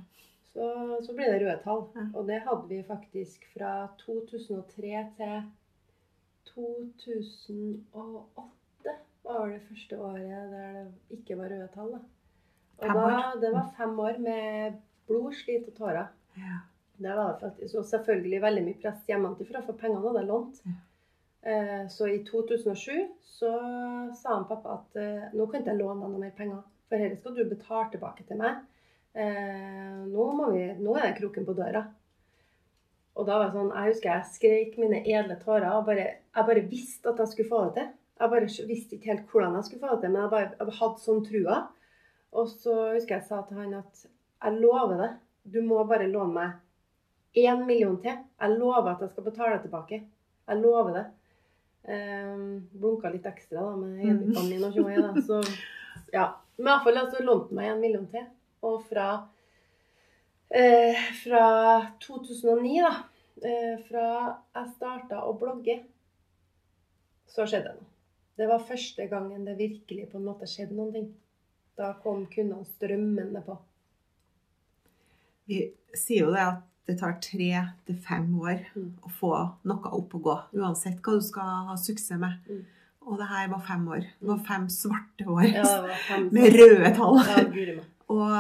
[0.59, 0.68] Så,
[1.07, 1.85] så ble det røde tall.
[1.94, 2.05] Ja.
[2.18, 5.35] Og det hadde vi faktisk fra 2003 til
[6.55, 8.94] 2008
[9.29, 10.68] var det første året der det
[11.18, 11.90] ikke var røde tall.
[11.94, 12.01] Da.
[12.79, 13.05] Og da,
[13.42, 14.73] det var fem år med
[15.09, 16.07] blod, slit og tårer.
[16.38, 16.57] Ja.
[16.99, 17.75] Det var faktisk.
[17.79, 20.57] Og selvfølgelig veldig mye press hjemmefra, for pengene hadde jeg lånt.
[20.66, 20.73] Ja.
[21.53, 23.51] Eh, Så i 2007 så
[24.18, 26.97] sa han pappa at eh, nå kan ikke jeg låne deg noe mer penger, for
[26.99, 28.53] dette skal du betale tilbake til meg.
[29.14, 31.85] Eh, Nå, vi, nå er kroken på døra.
[33.18, 35.73] Og da var det sånn, Jeg husker jeg skreik mine edle tårer.
[35.75, 36.05] og bare,
[36.37, 37.88] Jeg bare visste at jeg skulle få det til.
[38.21, 40.79] Jeg bare visste ikke helt hvordan jeg skulle få det til, men jeg bare jeg
[40.79, 41.59] hadde sånn trua.
[42.33, 44.07] Og så husker jeg sa til han at
[44.44, 45.11] jeg lover det.
[45.44, 48.16] Du må bare låne meg én million til.
[48.40, 50.03] Jeg lover at jeg skal betale det tilbake.
[50.49, 51.07] Jeg lover det.
[51.88, 55.23] Um, blunka litt ekstra da med øyeblikkene mine og tjoe.
[55.25, 55.40] Så
[56.12, 56.35] ja.
[56.59, 58.27] Men i hvert fall altså, lånte meg en million til.
[58.62, 59.29] Og fra,
[60.51, 61.44] eh, fra
[62.01, 63.05] 2009, da,
[63.44, 64.09] eh, fra
[64.55, 65.79] jeg starta å blogge,
[67.29, 67.85] så skjedde det noe.
[68.38, 71.09] Det var første gangen det virkelig på en måte skjedde noen ting.
[71.77, 73.59] Da kom kundene strømmende på.
[75.49, 77.51] Vi sier jo det at det tar tre
[77.87, 78.92] til fem år Mm.
[79.03, 79.33] å få
[79.64, 82.38] noe opp og gå, uansett hva du skal ha suksess med.
[82.49, 82.64] Mm.
[83.09, 84.01] Og det her var fem år.
[84.21, 87.18] Det var fem svarte år Ja, var fem med røde tall.
[87.18, 87.83] Ja.
[88.09, 88.35] Og,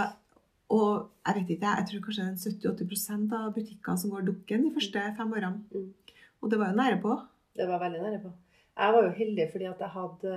[0.74, 0.90] og
[1.26, 4.74] jeg vet ikke, jeg tror kanskje det er 70-80% av butikker som går dukken de
[4.76, 5.62] første fem årene.
[5.72, 5.88] Mm.
[6.42, 7.16] Og det var jo nære på.
[7.58, 8.32] Det var veldig nære på.
[8.78, 10.34] Jeg var jo heldig fordi at jeg hadde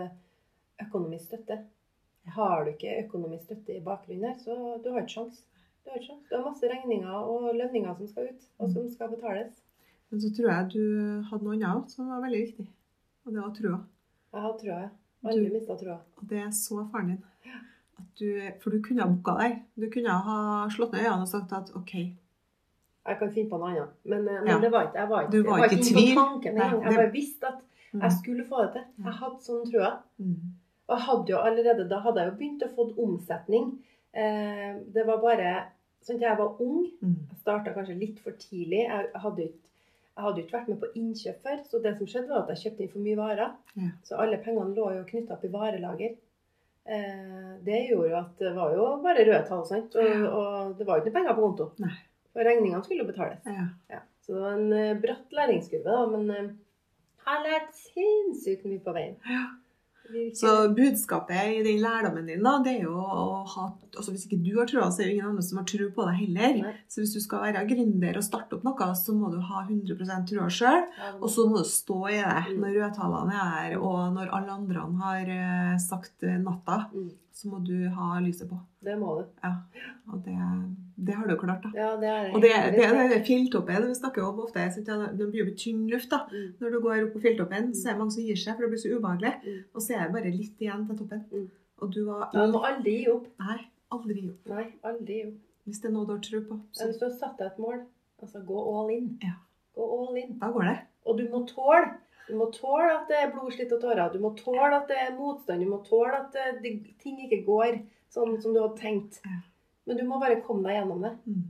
[0.82, 1.58] økonomisk støtte.
[2.36, 5.42] Har du ikke økonomisk støtte i bakgrunnen her, så du har ikke sjans.
[5.84, 6.26] Du har ikke sjans.
[6.30, 9.62] Du har masse regninger og lønninger som skal ut, og som skal betales.
[10.12, 10.84] Men så tror jeg du
[11.30, 12.68] hadde noe annet også som var veldig viktig.
[13.26, 13.78] Og det var trua.
[14.34, 14.80] Jeg hadde trua.
[15.24, 15.98] Aldri Du- mista trua.
[16.18, 17.24] Og det så faren din.
[17.46, 17.71] At
[18.20, 19.60] du, for du kunne ha booka deg.
[19.80, 21.94] Du kunne ha slått ned øynene og sagt at OK,
[23.08, 23.94] Jeg kan finne på noe annet.
[24.06, 24.60] Men, eh, men Ja.
[24.60, 26.16] det var ikke, jeg var ikke, Du var jeg ikke i inne tvil.
[26.16, 26.84] tanken engang.
[26.84, 27.60] Jeg bare visste at
[27.94, 28.84] mm, jeg skulle få det til.
[29.06, 29.92] Jeg hadde sånn trua.
[30.20, 30.36] mm,
[30.90, 33.72] Og jeg hadde jo allerede, da hadde jeg jo begynt å få omsetning.
[34.14, 35.66] Eh, det var bare
[36.04, 36.86] sånn at jeg var ung.
[37.02, 38.86] mm, Jeg starta kanskje litt for tidlig.
[38.88, 39.58] Jeg hadde ikke
[40.18, 42.50] jeg hadde jo ikke vært med på innkjøp før, så det som skjedde var at
[42.50, 43.52] jeg kjøpte inn for mye varer.
[43.78, 43.90] Ja.
[44.04, 46.16] Så alle pengene lå jo knytta opp i varelager.
[46.86, 49.96] Eh, det gjorde jo at det var jo bare røde tall, sant.
[49.96, 51.70] Og, og det var jo ikke penger på konto.
[51.84, 51.94] Nei.
[52.32, 53.44] For regningene skulle jo betales.
[53.46, 53.68] ja.
[53.92, 54.00] Ja.
[54.22, 56.06] Så det var en eh, bratt læringskurve, da.
[56.14, 56.52] Men eh,
[57.26, 59.16] har lært sinnssykt mye på veien.
[59.30, 59.44] Ja.
[60.12, 60.38] Virkelig.
[60.38, 64.40] Så budskapet i den lærdommen din, da, det er jo å ha altså Hvis ikke
[64.44, 66.60] du har trua, så er det ingen andre som har tro på deg heller.
[66.68, 66.76] Nei.
[66.92, 70.22] Så hvis du skal være gründer og starte opp noe, så må du ha 100
[70.30, 70.86] trua sjøl.
[71.20, 72.62] Og så må du stå i det Mm.
[72.62, 76.86] når rødtallene er her, og når alle andre har eh, sagt natta.
[76.94, 77.12] Mm.
[77.34, 78.60] Så må du ha lyset på.
[78.84, 79.26] Det må du.
[79.44, 79.54] Ja.
[80.12, 80.36] Og det,
[81.08, 81.70] det har du klart, da.
[81.74, 84.66] Ja, det er Og det, det det den fjelltoppen vi snakker om ofte.
[84.76, 86.10] Det det blir jo tynn luft.
[86.12, 86.20] da.
[86.30, 86.54] Mm.
[86.60, 88.72] Når du går opp på fjelltoppen, så er det mange som gir seg, for det
[88.74, 89.34] blir så ubehagelig.
[89.46, 89.64] Mm.
[89.74, 91.24] Og så er det bare litt igjen til toppen.
[91.32, 91.48] Mm.
[91.82, 93.26] Og du var Du må aldri gi opp.
[93.42, 93.58] Nei,
[93.98, 94.54] aldri gi opp.
[94.54, 95.40] Nei, aldri gi opp.
[95.66, 97.60] Hvis det er noe du har tro på, så Hvis du har satt deg et
[97.62, 97.82] mål,
[98.22, 99.12] altså gå all in.
[99.22, 99.36] Ja.
[99.78, 100.38] Gå all in.
[100.42, 100.80] da går det.
[101.06, 101.86] Og du må tåle.
[102.28, 104.12] Du må tåle at det er blod, slitt og tårer.
[104.14, 105.64] Du må tåle at det er motstand.
[105.66, 107.82] Du må tåle at det, det, ting ikke går
[108.14, 109.22] sånn som du hadde tenkt.
[109.26, 109.40] Ja.
[109.88, 111.16] Men du må bare komme deg gjennom det.
[111.26, 111.42] Mm.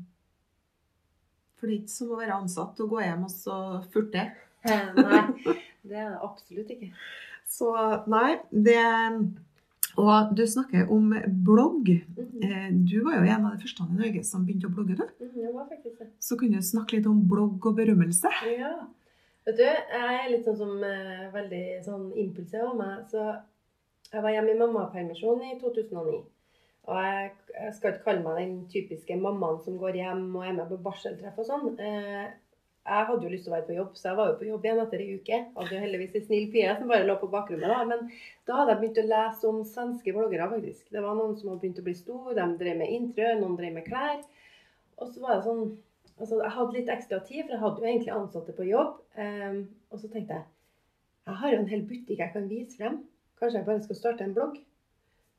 [1.60, 3.58] For det er ikke som å være ansatt og gå hjem og så
[3.94, 4.30] furte.
[4.66, 5.22] Nei,
[5.86, 6.92] det er det absolutt ikke.
[7.52, 7.72] Så
[8.08, 8.78] nei, det
[10.00, 11.12] Og du snakker om
[11.44, 11.90] blogg.
[12.18, 12.86] Mm -hmm.
[12.92, 14.96] Du var jo en av de første i Norge som begynte å blogge.
[14.96, 15.26] du.
[15.26, 16.08] Mhm, Det var faktisk det.
[16.20, 18.28] Så kunne du snakke litt om blogg og berømmelse.
[18.60, 18.88] Ja.
[19.46, 23.10] Vet du, jeg er litt sånn som eh, veldig sånn impulsiv av meg.
[23.10, 23.42] Så
[24.14, 26.24] jeg var hjemme i mammapermisjon i 2009.
[26.90, 30.56] Og jeg, jeg skal ikke kalle meg den typiske mammaen som går hjem og er
[30.58, 31.76] med på barseltreff og sånn.
[31.78, 32.32] Eh,
[32.82, 34.64] jeg hadde jo lyst til å være på jobb, så jeg var jo på jobb
[34.66, 35.38] igjen etter ei uke.
[35.58, 37.70] Hadde jo heldigvis ei snill pie som bare lå på bakrommet.
[37.70, 38.08] da, Men
[38.50, 40.88] da hadde jeg begynt å lese om svenske bloggere, faktisk.
[40.90, 42.34] Det var noen som hadde begynt å bli store.
[42.40, 44.26] De drev med intrø, noen drev med klær.
[44.98, 45.66] Og så var det sånn
[46.22, 48.98] Altså, jeg hadde litt ekstra tid, for jeg hadde jo egentlig ansatte på jobb.
[49.18, 50.44] Ehm, og så tenkte jeg
[51.26, 53.00] jeg har jo en hel butikk jeg kan vise frem.
[53.40, 54.60] Kanskje jeg bare skal starte en blogg.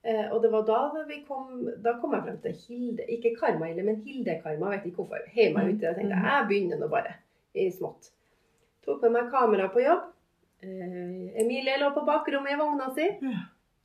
[0.02, 3.84] Eh, og det var da vi kom Da kom jeg frem til Hilde Ikke Karma-Hilde,
[3.86, 4.72] men Hilde-Karma.
[4.74, 5.28] Vet ikke hvorfor.
[5.34, 5.94] Heiv meg uti det.
[5.98, 7.14] tenkte jeg jeg begynner nå bare
[7.54, 8.10] i smått.
[8.82, 10.08] Tok med meg kamera på jobb.
[10.62, 13.08] Eh, Emilie lå på bakrommet i vogna si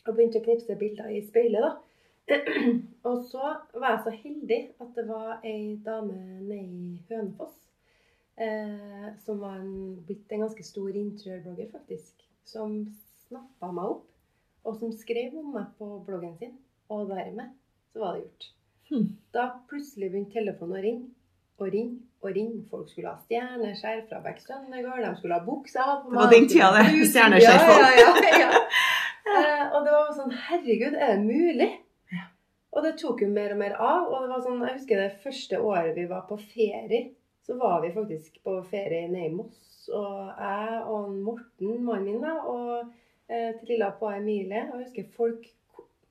[0.08, 1.66] og begynte å knipse bilder i speilet.
[1.68, 1.76] da.
[3.08, 7.56] og så var jeg så heldig at det var ei dame nede i Hønefoss
[8.38, 12.26] eh, som var en, blitt en ganske stor interiørblogger, faktisk.
[12.48, 12.80] Som
[13.28, 14.06] snappa meg opp,
[14.68, 16.58] og som skrev om meg på bloggen sin.
[16.92, 17.56] Og dermed
[17.94, 18.50] så var det gjort.
[18.90, 19.08] Hmm.
[19.36, 21.08] Da plutselig begynte telefonen å ringe.
[21.58, 22.62] Og ringe og ringe.
[22.70, 25.04] Folk skulle ha stjerneskjær fra Beck Søndegård.
[25.04, 27.10] De skulle ha buksa på Det var den tida, det.
[27.12, 28.64] Stjerneskjerf Ja, ja, ja, ja.
[29.32, 31.72] uh, og det var sånn Herregud, er det mulig?
[32.78, 34.12] Og det tok jo mer og mer av.
[34.12, 37.08] Og det var sånn, jeg husker det første året vi var på ferie,
[37.48, 39.88] så var vi faktisk på ferie nede i Moss.
[39.96, 42.92] Og jeg og Morten, mannen min, da, og
[43.30, 44.64] eh, trilla på Emilie.
[44.72, 45.46] Og jeg husker folk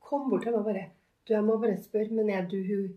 [0.07, 0.85] kom bort til meg og bare
[1.27, 2.87] Du, jeg må bare spørre, men er du hun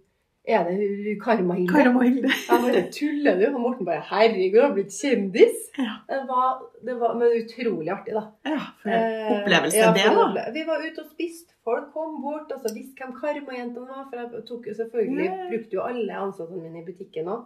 [0.47, 1.19] Er det hun?
[1.23, 2.29] Karma Hilde.
[2.49, 3.47] Jeg bare tuller du?
[3.55, 5.59] Og Morten bare Herregud, du har blitt kjendis.
[5.79, 5.97] Ja.
[6.09, 8.23] Det var, det var men utrolig artig, da.
[8.49, 10.07] Ja, for en Eh, opplevelse ja, det,
[10.37, 10.45] da.
[10.55, 11.53] Vi var ute og spiste.
[11.65, 14.07] Folk kom bort og så visste hvem Karma-jentene var.
[14.09, 15.51] For jeg tok jo selvfølgelig, Ja.
[15.53, 17.45] brukte jo alle ansattene mine i butikken òg.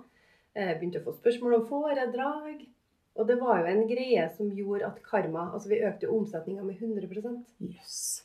[0.55, 2.63] Begynte å få spørsmål om foredrag.
[3.15, 6.65] Og det var jo en greie som gjorde at Karma Altså vi økte jo omsetninga
[6.67, 8.25] med 100% Jøss.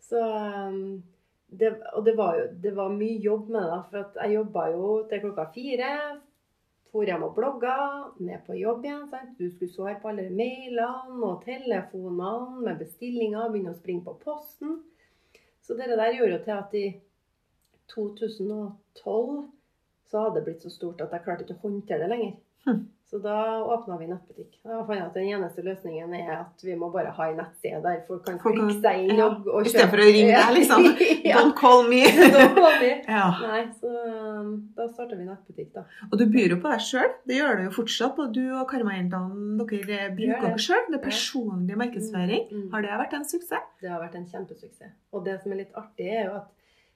[0.00, 0.22] så
[0.68, 1.02] um,
[1.48, 3.80] det, Og det var jo det var mye jobb med det.
[3.90, 5.90] For jeg jobba jo til klokka fire.
[6.92, 7.76] For hjem og blogga.
[8.20, 9.08] Ned på jobb igjen.
[9.10, 9.36] sant?
[9.38, 13.50] Du skulle svare på alle mailene og telefonene med bestillinger.
[13.52, 14.80] Begynne å springe på posten.
[15.64, 16.86] Så det der gjorde jo til at i
[17.92, 19.44] 2012
[20.10, 22.34] så hadde det blitt så stort at jeg klarte ikke å håndtere det lenger.
[22.64, 22.82] Hm.
[23.04, 24.54] Så da åpna vi nettbutikk.
[24.64, 27.82] Da fant jeg at den eneste løsningen er at vi må bare ha en nettside
[27.84, 30.52] der folk kan klikke seg inn ja, og, og I stedet for å ringe deg,
[30.56, 30.86] liksom.
[31.28, 31.36] ja.
[31.36, 32.00] Don't call me.
[32.36, 32.88] Don't call me.
[33.04, 33.26] Ja.
[33.42, 35.84] Nei, så um, da starta vi nettbutikk, da.
[36.08, 37.12] Og du byr jo på deg sjøl.
[37.28, 38.22] Det gjør du jo fortsatt.
[38.24, 40.88] Og du og Karma-jentene dere bruker dere sjøl.
[40.88, 42.48] Det er personlig markedsføring.
[42.48, 42.66] Mm, mm.
[42.72, 43.68] Har det vært en suksess?
[43.84, 44.96] Det har vært en kjempesuksess.
[45.12, 46.50] Og det som er litt artig, er jo at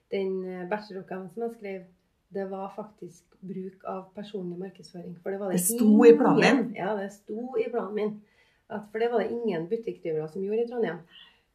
[0.09, 0.35] den
[0.73, 1.87] bacheloroppgaven som jeg skrev,
[2.29, 5.15] det var faktisk bruk av personlig markedsføring.
[5.23, 6.75] For det var det, Det sto i planen din?
[6.77, 8.11] Ja, det sto i planen min.
[8.69, 10.99] At, for det var det ingen butikkdrivere som gjorde i Trondheim.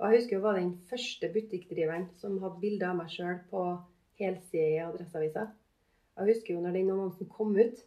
[0.00, 3.62] Og jeg husker jeg var den første butikkdriveren som hadde bilde av meg sjøl på
[4.18, 5.46] helside i Adresseavisa.
[6.18, 7.78] Jeg husker jo når den annonsen kom ut,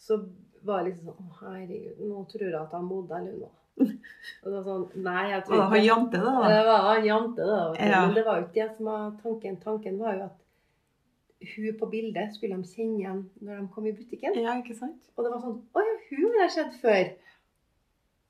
[0.00, 0.22] så
[0.64, 3.54] var det liksom sånn herregud, nå tror jeg at han modde eller noe.
[3.78, 6.32] Og det var sånn Nei, jeg tror Og han jante, da.
[6.50, 7.58] det var han jante, da.
[7.78, 9.58] Men det var jo ikke det som var tanken.
[9.62, 10.40] Tanken var jo at
[11.40, 14.34] hun på bildet skulle de kjenne igjen når de kom i butikken.
[14.42, 14.98] Ja, ikke sant?
[15.16, 17.10] Og det var sånn Å ja, hun har jeg sett før.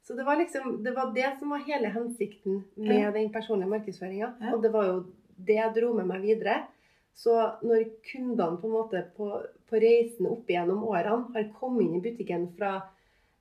[0.05, 3.11] Så det var liksom Det var det som var hele hensikten med Ja.
[3.11, 4.35] den personlige markedsføringa.
[4.41, 4.53] Ja.
[4.55, 4.99] Og det var jo
[5.39, 6.67] det jeg dro med meg videre.
[7.15, 9.27] Så når kundene på en måte på,
[9.69, 12.77] på reisen opp igjennom årene har kommet inn i butikken fra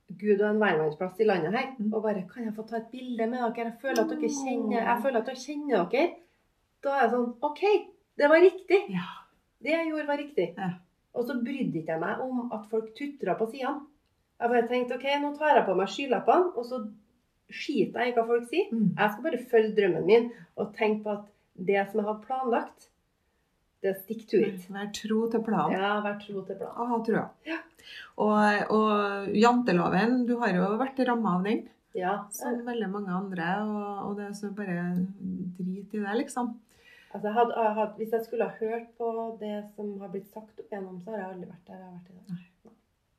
[0.10, 1.68] Gud og en hvermannsplass i landet her.
[1.80, 1.94] Mm.
[1.94, 3.66] Og bare Kan jeg få ta et bilde med dere?
[3.68, 6.10] Jeg føler at dere kjenner Jeg føler at dere kjenner dere.
[6.84, 7.64] Da er jeg sånn OK,
[8.18, 8.82] det var riktig.
[8.96, 9.08] Ja.
[9.64, 10.48] Det jeg gjorde, var riktig.
[10.58, 10.70] Ja.
[11.18, 13.88] Og så brydde ikke jeg meg om at folk tutra på sidene.
[14.38, 16.82] Jeg bare tenkte OK, nå tar jeg på meg skylappene, og så
[17.50, 18.68] skiter jeg i hva folk sier.
[18.70, 18.92] Mm.
[19.00, 20.28] Jeg skal bare følge drømmen min
[20.60, 21.26] og tenke på at
[21.58, 22.90] det som jeg hadde planlagt,
[23.82, 24.68] det stikker to it.
[24.74, 25.74] Vær tro til planen.
[25.78, 26.78] Ja, vær tro til planen.
[26.86, 27.54] Ah, tror jeg.
[27.54, 27.58] Ja.
[28.22, 31.66] Og, og janteloven, du har jo vært ramma av den,
[31.98, 32.14] Ja.
[32.34, 33.50] som veldig mange andre.
[33.66, 34.84] Og, og det er så bare
[35.58, 36.54] drit i det, liksom.
[37.14, 37.36] Altså, jeg
[37.78, 41.14] hadde, hvis jeg skulle ha hørt på det som har blitt sagt opp igjennom, så
[41.14, 42.26] har jeg aldri vært der jeg har vært i dag.
[42.34, 42.74] Nei.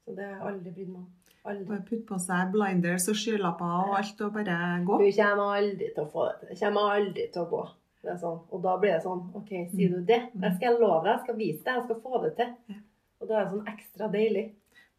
[0.04, 1.08] Så det har jeg aldri brydd meg om.
[1.48, 4.98] Bare putte på seg blinders og skylapper og alt og bare gå.
[5.00, 6.50] Hun kommer aldri til å få det til.
[6.50, 7.62] Hun kommer aldri til å gå.
[8.04, 8.38] Det er sånn.
[8.54, 10.20] Og da blir det sånn OK, sier du det?
[10.34, 12.78] Jeg skal love deg, jeg skal vise deg, jeg skal få det til.
[13.18, 14.44] Og da er det sånn ekstra deilig.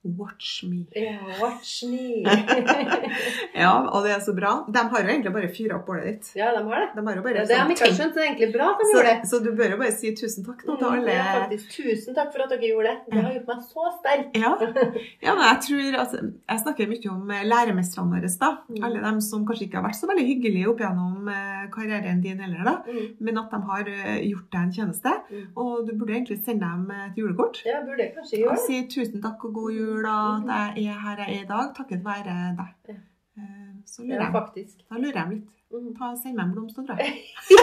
[0.04, 0.86] Watch me.
[0.96, 2.24] Ja, watch me.
[3.60, 4.52] Ja, og det er så bra.
[4.72, 6.30] De har jo egentlig bare fyra opp bålet ditt.
[6.40, 6.88] ja, de har det.
[6.96, 8.68] De har jo bare ja, det de ikke har sånn skjønt, det er egentlig bra
[8.72, 9.30] at de så, gjorde det.
[9.32, 11.74] så du bør jo bare si tusen takk nå til Mm, alle ja, faktisk.
[11.76, 13.14] Tusen takk for at dere gjorde det.
[13.14, 14.40] Det har gjort meg så sterk.
[14.40, 14.52] Ja,
[15.28, 16.22] ja men jeg tror altså,
[16.54, 18.32] Jeg snakker mye om eh, læremestrene våre.
[18.46, 18.52] da.
[18.70, 18.80] Mm.
[18.88, 22.40] Alle dem som kanskje ikke har vært så veldig hyggelige opp gjennom eh, karrieren din
[22.46, 22.76] heller, da.
[22.88, 23.12] Mm.
[23.28, 25.16] Men at de har eh, gjort deg en tjeneste.
[25.30, 25.46] Mm.
[25.60, 27.62] Og du burde egentlig sende dem et julekort.
[27.68, 28.66] Ja, burde kanskje Og gjøre det.
[28.66, 31.72] si tusen takk og god jul, og at jeg er her jeg er i dag,
[31.78, 32.76] takket være deg.
[32.90, 33.00] Ja.
[33.40, 35.48] Eh, Så lurer jeg, da lurer jeg litt.
[35.70, 35.90] Mm.
[35.94, 37.20] Ta, send meg en blomst, tror jeg.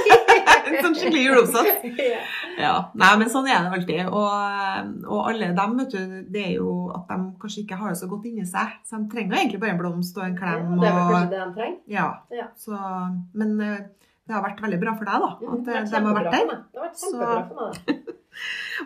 [0.66, 1.84] En sånn skikkelig juleoppsats.
[2.58, 2.72] ja.
[2.98, 4.08] Nei, men sånn er det alltid.
[4.10, 7.98] Og, og alle dem, vet du, det er jo at de kanskje ikke har det
[8.00, 8.72] så godt inni seg.
[8.86, 10.72] Så de trenger egentlig bare en blomst og en klem.
[10.80, 11.78] Det er vel kanskje det de trenger.
[11.98, 12.06] ja.
[12.34, 12.46] Ja.
[12.58, 12.78] Så,
[13.38, 13.78] men eh,
[14.26, 15.30] det har vært veldig bra for deg, da.
[15.38, 16.46] Mm, At det eh, de har vært der.
[16.50, 18.12] Det har vært kjempebra for meg.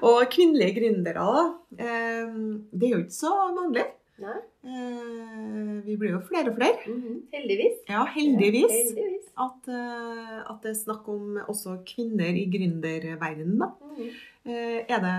[0.02, 1.46] Og kvinnelige gründere, da.
[1.78, 2.36] Eh,
[2.72, 3.86] det er jo ikke så vanlig.
[4.20, 4.38] Nei.
[4.68, 6.82] Eh, vi blir jo flere og flere.
[6.86, 7.22] Mhm.
[7.32, 7.78] Heldigvis.
[7.88, 8.74] Ja, heldigvis.
[8.74, 9.30] Ja, heldigvis.
[9.40, 13.70] At, eh, at det er snakk om også kvinner i gründerverdenen, da.
[13.96, 14.10] Mm.
[14.50, 15.16] Er det,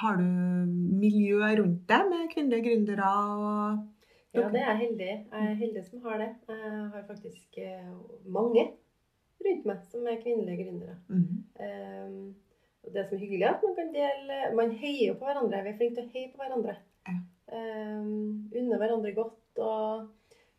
[0.00, 0.24] har du
[1.00, 3.12] miljø rundt deg med kvinnelige gründere?
[3.12, 3.84] Og,
[4.34, 5.12] Ja, det er jeg heldig.
[5.32, 6.32] Jeg er heldig som har det.
[6.48, 7.94] Jeg har faktisk eh,
[8.28, 8.66] mange
[9.46, 10.96] rundt meg som er kvinnelige gründere.
[11.08, 11.44] Mhm.
[11.60, 12.34] Um,
[12.86, 15.62] og det som er hyggelig, er at man kan dele Man heier på hverandre.
[15.64, 16.76] Vi er flinke til å heie på hverandre.
[17.06, 17.16] Ja.
[17.56, 19.62] Um, unne hverandre godt.
[19.62, 20.06] Og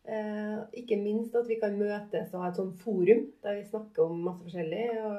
[0.08, 4.04] uh, ikke minst at vi kan møtes og ha et sånt forum der vi snakker
[4.04, 4.84] om masse forskjellig.
[5.08, 5.18] Og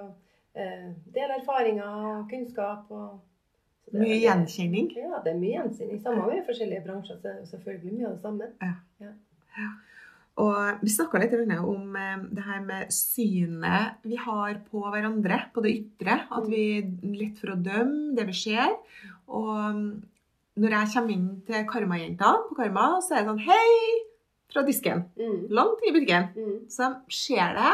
[0.59, 2.93] uh, Deler erfaringer og kunnskap.
[2.93, 3.17] Og,
[3.89, 4.91] Mye gjenkjenning.
[4.93, 6.01] Ja, det er mye gjenkjenning.
[6.03, 8.49] Samme med forskjellige bransjer, så er det selvfølgelig mye av det samme.
[10.39, 15.63] Og vi snakka litt om eh, det her med synet vi har på hverandre, på
[15.65, 16.15] det ytre.
[16.31, 16.87] At vi er
[17.19, 18.77] lett for å dømme det vi ser.
[19.27, 19.83] Og mm,
[20.63, 24.05] når jeg kommer inn til Karma-jentene på Karma, så er det sånn Hei!
[24.49, 25.03] Fra disken.
[25.19, 25.41] Mm.
[25.53, 26.31] Langt i butikken.
[26.33, 26.53] Mm.
[26.73, 27.73] Så de ser det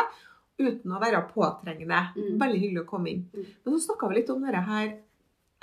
[0.60, 2.02] uten å være påtrengende.
[2.18, 2.34] Mm.
[2.42, 3.22] Veldig hyggelig å komme inn.
[3.32, 3.46] Mm.
[3.64, 4.90] Men så snakka vi litt om dette her.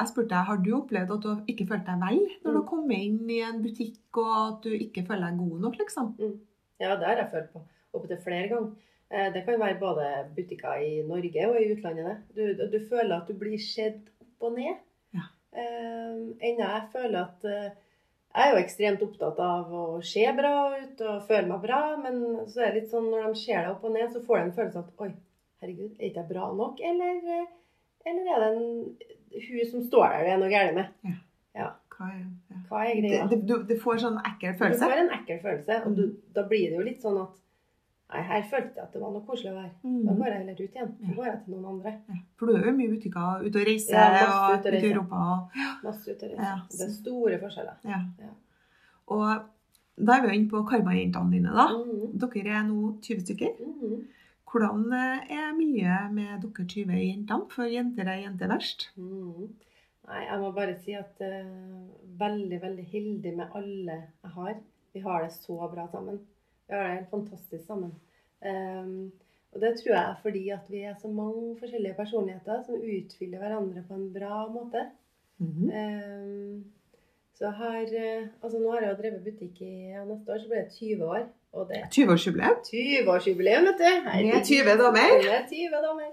[0.01, 2.67] Jeg spurte deg, Har du opplevd at du ikke følte deg vel når du Mm.
[2.71, 6.15] kommet inn i en butikk, og at du ikke føler deg god nok, liksom?
[6.83, 7.63] Ja, det har jeg følt på.
[7.95, 8.73] Opptil flere ganger.
[9.13, 12.23] Eh, Det kan være både butikker i Norge og i utlandet.
[12.35, 12.43] Du,
[12.73, 14.81] du føler at du blir sett opp og ned.
[15.15, 15.27] Ja.
[15.53, 17.71] Eh, enda jeg føler at eh,
[18.33, 22.23] Jeg er jo ekstremt opptatt av å se bra ut og føle meg bra, men
[22.49, 24.45] så er det litt sånn når de ser deg opp og ned, så får de
[24.47, 25.11] en følelse av at Oi,
[25.61, 26.81] herregud, er ikke jeg bra nok?
[26.81, 27.45] Eller,
[28.09, 28.65] eller er det en,
[29.51, 31.13] hun som står der det er noe galt med?
[32.03, 32.57] Hva er, ja.
[32.69, 33.27] Hva er greia?
[33.31, 36.03] det, du, du får sånn ekkel Du får en ekkel følelse, og du,
[36.35, 37.39] da blir det jo litt sånn at
[38.13, 39.71] Nei, her følte jeg at det var noe koselig å være.
[39.81, 40.17] Da Mm.
[40.19, 40.89] går jeg heller ut igjen.
[41.01, 41.93] Da går jeg til noen andre.
[42.13, 42.17] Ja.
[42.37, 44.91] For du er jo mye butikker, ute og reiser, Ja, og ute og ute i.
[44.91, 45.21] Europa.
[45.33, 46.77] Og, Masse ut og Ja, reise.
[46.77, 47.79] Det er store forskjeller.
[47.89, 48.01] ja.
[48.21, 48.29] Ja.
[49.17, 49.49] og
[49.97, 51.67] da er vi jo inne på Karma-jentene dine, da.
[51.73, 52.19] Mm.
[52.21, 53.57] Dere er nå 20 stykker.
[53.65, 54.05] Mm.
[54.53, 57.49] Hvordan eh, er miljøet med dere 20 jentene?
[57.49, 58.91] For jenter er jenter verst.
[59.01, 59.49] Mhm.
[60.09, 61.51] Nei, jeg må bare si at uh,
[62.21, 64.55] veldig, veldig heldig med alle jeg har.
[64.93, 66.21] Vi har det så bra sammen.
[66.67, 67.95] Vi har det helt fantastisk sammen.
[68.43, 69.13] Um,
[69.53, 73.39] og det tror jeg er fordi at vi er så mange forskjellige personligheter som utfyller
[73.39, 74.87] hverandre på en bra måte.
[75.39, 75.71] Mhm.
[75.71, 76.65] Um,
[77.35, 80.49] så har uh, Altså nå har jeg jo drevet butikk i ja, neste år, så
[80.49, 81.25] blir det 20 år.
[81.53, 82.61] Og det er 20-årsjubileum.
[82.69, 83.91] 20-årsjubileum, vet du.
[84.05, 85.11] Med 20 damer.
[85.33, 86.07] Med 20 damer.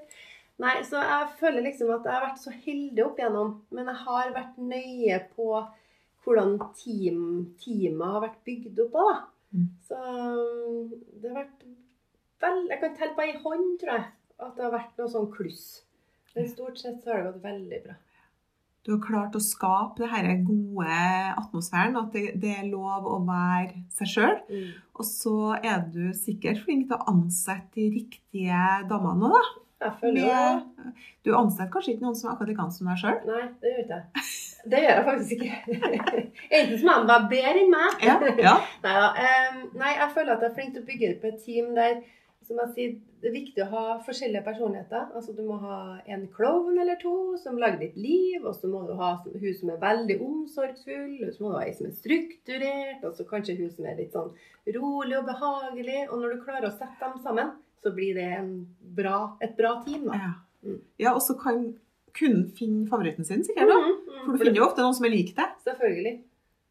[0.60, 3.52] Nei, så jeg føler liksom at jeg har vært så heldig opp igjennom.
[3.76, 5.52] Men jeg har vært nøye på
[6.26, 7.22] hvordan team,
[7.62, 9.14] teamet har vært bygd opp da.
[9.56, 9.70] Mm.
[9.88, 10.00] Så
[11.22, 11.64] det har vært
[12.40, 14.04] vel Jeg kan telle på ei hånd, tror jeg,
[14.40, 15.66] at det har vært noe sånn kluss.
[16.36, 17.98] Men stort sett så har det gått veldig bra.
[18.86, 21.00] du har klart å skape det her gode
[21.40, 24.38] atmosfæren, at det, det er lov å være seg sjøl.
[24.50, 24.70] Mm.
[24.96, 29.66] Og så er du sikkert flink til å ansette de riktige damene òg, da.
[29.80, 30.64] Med,
[31.24, 33.20] du ansetter kanskje ikke noen som er akkurat likedan som deg sjøl?
[33.30, 34.24] Nei, det gjør jeg.
[34.70, 35.76] Det gjør jeg faktisk ikke.
[36.58, 38.04] Enten som de være bedre enn meg.
[38.04, 38.56] Ja, ja.
[38.84, 41.72] Neida, em, nei, jeg føler at jeg er flink til å bygge opp et team
[41.78, 42.02] der
[42.50, 45.10] som jeg sier, det er viktig å ha forskjellige personligheter.
[45.16, 48.82] Altså Du må ha en klovn eller to som lager ditt liv, og så må
[48.88, 51.98] du ha hun som er veldig omsorgsfull, og så må du ha ei som er
[52.00, 54.32] strukturert, og så kanskje hun som er litt sånn
[54.80, 56.06] rolig og behagelig.
[56.10, 57.54] Og når du klarer å sette dem sammen,
[57.84, 58.50] så blir det en
[58.96, 60.06] bra, et bra team.
[60.06, 60.14] da.
[60.14, 60.32] Ja,
[60.64, 60.80] Mm.
[61.00, 61.76] ja og så kan
[62.14, 63.68] kunden finne favoritten sin, sikkert.
[63.70, 63.78] da.
[63.80, 64.26] Mhm, mhm.
[64.26, 65.54] For du finner jo ofte noen som er lik deg.
[65.64, 66.20] Selvfølgelig.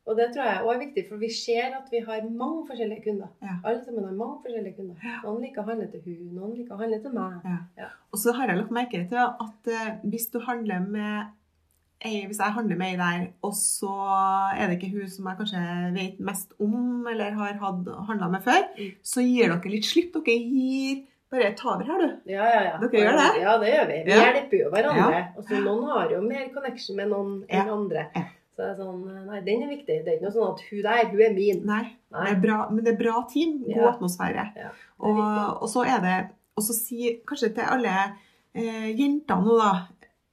[0.08, 3.02] Og det tror jeg også er viktig, for vi ser at vi har mange forskjellige
[3.04, 3.28] kunder.
[3.42, 3.56] Ja.
[3.64, 4.94] Alle sammen har mange forskjellige kunder.
[5.04, 5.16] Ja.
[5.24, 7.48] Noen liker å handle til hun, noen liker å handle til meg.
[8.12, 11.26] Og så har jeg lagt merke til at eh, hvis du handler med
[12.04, 13.90] ei, hvis jeg handler med ei der, og så
[14.54, 15.62] er det ikke hun som jeg kanskje
[15.96, 17.56] vet mest om, eller har
[18.06, 18.92] handla med før, Mm.
[19.02, 20.12] så gir dere litt slipp.
[20.14, 22.32] Dere gir bare ta over her, du.
[22.32, 22.78] Ja, ja, ja.
[22.78, 23.42] Dere gjør det?
[23.42, 23.98] Ja, det gjør vi.
[24.06, 25.22] Vi hjelper jo hverandre.
[25.36, 28.06] Og så noen har jo mer connection med noen enn andre.
[28.58, 29.98] Så det er sånn, nei, den er viktig.
[30.04, 31.60] Det er ikke noe sånn at hun der, hun er min.
[31.66, 31.82] Nei,
[32.14, 32.24] Nei.
[32.24, 33.58] det er bra, men det er bra team.
[33.66, 34.46] God atmosfære.
[34.56, 35.20] Ja, Og,
[35.62, 36.16] og så er det
[36.58, 37.92] Og så si kanskje til alle
[38.54, 39.68] eh, jenter nå, da,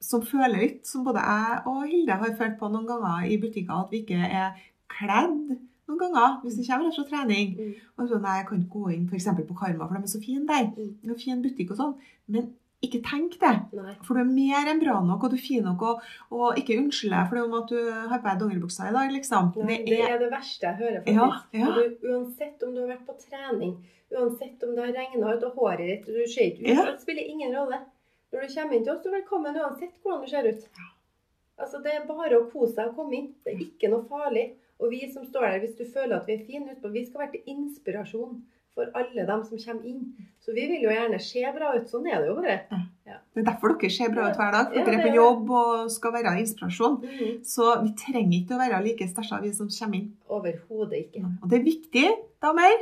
[0.05, 3.73] som føler litt, som både jeg og Hilde har følt på noen ganger i butikker,
[3.85, 4.51] at vi ikke er
[4.95, 7.55] kledd noen ganger hvis vi kommer fra trening.
[7.57, 7.73] Mm.
[7.97, 9.27] Og så, nei, jeg kan ikke gå inn f.eks.
[9.49, 10.69] på Karma, for de er så fine der.
[10.75, 10.93] Mm.
[11.03, 11.95] Det er fin butikk og sånn.
[12.33, 12.53] Men
[12.85, 13.51] ikke tenk det.
[13.73, 13.93] Nei.
[14.05, 16.03] For du er mer enn bra nok, og du er fin nok, og,
[16.35, 17.79] og ikke unnskyld deg for det om at du
[18.11, 19.47] har på deg dongeribuksa i dag, liksom.
[19.65, 21.57] Nei, Det er det det verste jeg hører, Ja, faktisk.
[21.57, 21.65] ja.
[21.65, 23.73] Og Du, uansett om du har vært på trening,
[24.13, 26.85] uansett om det har regna ut og håret ditt Du ser ikke ut, Ja.
[26.91, 27.79] det spiller ingen rolle.
[28.33, 30.67] Når du kommer inn til oss, du er velkommen uansett hvordan du ser ut.
[31.61, 33.29] Altså, Det er bare å kose seg og komme inn.
[33.45, 34.49] Det er ikke noe farlig.
[34.81, 37.23] Og vi som står der, hvis du føler at vi er fine utpå, vi skal
[37.23, 38.41] være til inspirasjon
[38.75, 40.01] for alle dem som kommer inn.
[40.43, 41.85] Så vi vil jo gjerne se bra ut.
[41.87, 42.57] Sånn er det jo bare.
[43.05, 44.73] Det er derfor dere ser bra ut hver dag.
[44.73, 46.97] For dere er på jobb og skal være inspirasjon.
[47.05, 47.37] Mm.
[47.47, 50.11] Så vi trenger ikke å være like stæsja, vi som kommer inn.
[50.27, 51.23] Overhodet ikke.
[51.39, 52.05] Og det er viktig,
[52.43, 52.75] damer.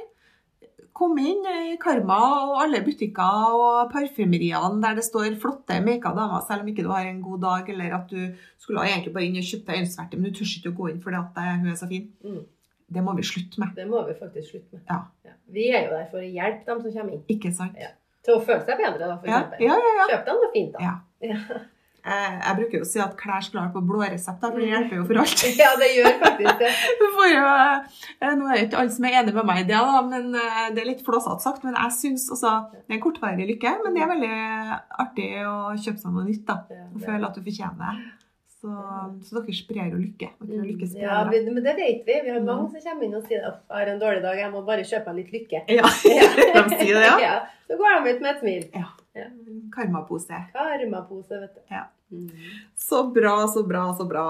[0.93, 6.43] Kom inn i Karma og alle butikker og parfymeriene der det står flotte maka damer,
[6.45, 8.19] selv om ikke du har en god dag, eller at du
[8.61, 11.01] skulle egentlig bare inn og kjøpt deg øyensverte, men du tør ikke å gå inn
[11.01, 12.05] fordi at hun er så fin.
[12.23, 12.43] Mm.
[12.93, 13.73] Det må vi slutte med.
[13.75, 14.85] Det må vi faktisk slutte med.
[14.91, 15.33] Ja.
[15.57, 17.23] Vi er jo der for å hjelpe dem som kommer inn.
[17.33, 17.77] Ikke sant?
[17.81, 17.89] Ja.
[18.23, 19.65] Til å føle seg bedre, da, for Ja, eksempel.
[19.65, 19.93] ja, ja.
[19.97, 20.05] ja.
[20.13, 20.79] Kjøp deg noe fint, da.
[20.85, 21.39] Ja.
[22.03, 22.15] Ja.
[22.43, 24.97] Jeg, bruker jo å si at klær skal være på blå resept, for det hjelper
[24.99, 25.43] jo for alt.
[25.63, 26.71] ja, det gjør faktisk det.
[27.33, 30.01] Jo, eh, nå er det ikke alle som er enig med meg i det, da,
[30.09, 31.63] men eh, det er litt flåsete sagt.
[31.63, 33.71] Men jeg syns også det er en kortvarig lykke.
[33.85, 34.33] Men det er veldig
[35.05, 36.57] artig å kjøpe seg noe nytt da,
[36.91, 38.11] og føle at du fortjener det.
[38.63, 38.71] Så,
[39.27, 40.29] så dere sprer jo lykke.
[40.47, 42.19] lykke sprer, Ja, vi- men det vet vi.
[42.23, 44.51] Vi har mange som kommer inn og sier at jeg har en dårlig dag, jeg
[44.53, 45.63] må bare kjøpe litt lykke.
[45.67, 45.83] Ja,
[46.67, 47.33] de sier det, ja.
[47.67, 48.67] Så går de ut med et smil.
[48.75, 48.85] ja.
[49.13, 49.27] Ja.
[49.73, 50.39] Karmapose.
[50.53, 51.61] Karmapose, vet du.
[51.69, 51.83] Ja.
[52.13, 52.31] Mm.
[52.77, 54.25] Så bra, så bra, så bra.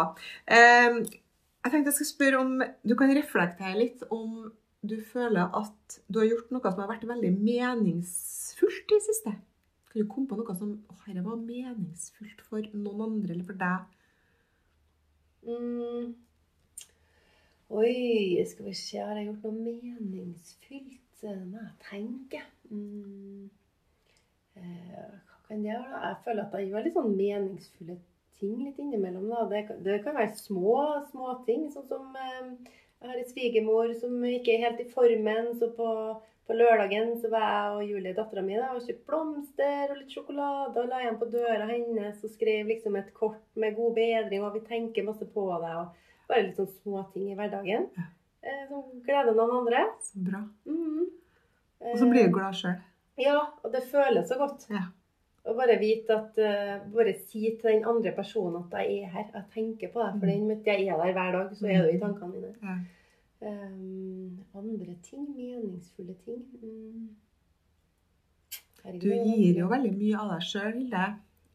[0.47, 2.53] Jeg tenkte jeg skulle spørre om
[2.83, 4.51] du kan reflektere litt om
[4.83, 9.31] du føler at du har gjort noe som har vært veldig meningsfullt i det siste.
[9.87, 13.59] Kan du komme på noe som å, dette var meningsfullt for noen andre eller for
[13.63, 13.79] deg?
[15.47, 16.11] Mm.
[17.73, 20.99] Oi, skal vi se, har jeg gjort noe meningsfylt?
[21.23, 22.41] Nei, tenke.
[22.67, 23.47] Mm.
[24.55, 26.01] Eh, hva kan det være?
[26.07, 27.95] Jeg føler at jeg gjør litt sånn meningsfulle
[28.39, 29.29] ting litt innimellom.
[29.29, 29.45] Da.
[29.49, 30.77] Det, kan- det kan være små,
[31.11, 31.69] små ting.
[31.73, 32.51] Sånn som eh,
[33.01, 35.51] jeg har en svigermor som ikke er helt i formen.
[35.59, 35.87] Så på,
[36.47, 40.77] på lørdagen så var jeg og Julie, dattera mi, og kjøpte blomster og litt sjokolade.
[40.83, 44.53] Og la igjen på døra hennes og skrev liksom et kort med god bedring, og
[44.57, 45.77] vi tenker masse på deg.
[45.83, 47.89] Og bare litt sånn små ting i hverdagen.
[48.43, 49.85] Eh, som gleder noen andre.
[50.03, 50.43] Så bra.
[50.67, 51.05] Mhm.
[51.83, 52.77] Og så blir du glad sjøl.
[53.19, 54.67] Ja, og det føles så godt.
[54.73, 54.87] Ja.
[55.43, 59.25] Å bare vite at uh, Bare si til den andre personen at jeg er her.
[59.33, 60.19] Jeg tenker på deg.
[60.21, 62.53] For den, vet jeg er der hver dag, så er du i tankene mine.
[62.63, 62.77] Ja.
[63.43, 65.27] Um, andre ting?
[65.35, 66.45] Meningsfulle ting?
[66.61, 67.09] Mm.
[69.01, 71.03] Du gir jo veldig mye av deg sjøl, Hilde,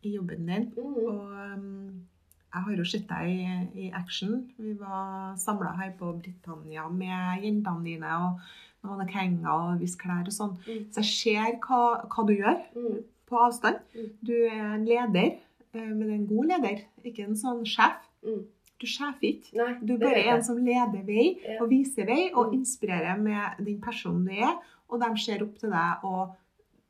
[0.04, 0.70] i jobben din.
[0.76, 0.94] Mhm.
[1.08, 2.06] Og um,
[2.48, 3.56] jeg har jo sett deg i,
[3.86, 4.38] i action.
[4.56, 8.46] Vi var samla her på Britannia med jentene dine og
[8.84, 10.56] noen mannekenger og visse klær og sånn.
[10.66, 10.84] Mm.
[10.92, 13.02] Så jeg ser hva, hva du gjør Mm.
[13.28, 13.80] på avstand.
[13.94, 14.10] Mm.
[14.24, 15.38] Du er en leder,
[15.74, 17.96] eh, men en god leder, ikke en sånn sjef.
[18.24, 18.44] Mm.
[18.80, 19.54] Du sjefer ikke.
[19.56, 21.58] Nei, Du er bare er en som leder vei Ja.
[21.62, 22.60] og viser vei og Mm.
[22.62, 24.56] inspirerer med den personen du er,
[24.88, 26.36] og de ser opp til deg, og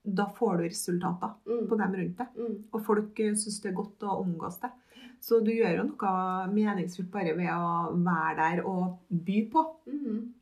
[0.04, 1.66] da får du resultater Mm.
[1.68, 2.26] på dem rundt deg.
[2.72, 4.70] Og folk syns det er godt å omgås deg.
[5.20, 9.66] Så du gjør jo noe meningsfullt bare ved å være der og by på.
[9.88, 10.32] Mm.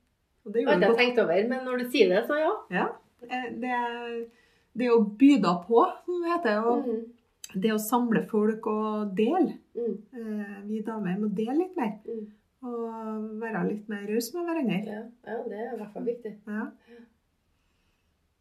[0.47, 2.39] Og det Det har du ikke jeg tenkt over, men når du sier det, så
[2.39, 2.53] ja.
[2.71, 2.87] Ja.
[3.29, 4.31] Eh, Det,
[4.79, 6.65] det å by da på, som det heter.
[6.67, 7.05] Og Mm.
[7.63, 9.59] det å samle folk og dele.
[9.75, 9.97] Mm.
[10.15, 11.99] Eh, Vi damer må dele litt mer.
[12.07, 12.27] Mm.
[12.63, 14.79] Og være litt mer rause med hverandre.
[14.87, 15.03] Ja.
[15.27, 16.37] ja, det er i hvert fall viktig.
[16.47, 16.67] Ja.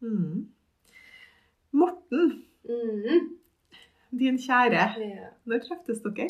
[0.02, 0.46] Mm.
[1.72, 3.36] Morten, Mm.
[4.18, 4.82] din kjære.
[5.46, 6.28] Når treftes dere?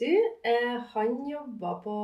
[0.00, 0.12] Du,
[0.50, 1.94] eh, han jobba på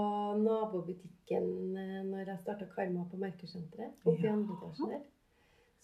[0.43, 3.95] nabobutikken eh, når jeg starta Karma på Merkesenteret.
[4.05, 5.07] Oppe i andre etasje der.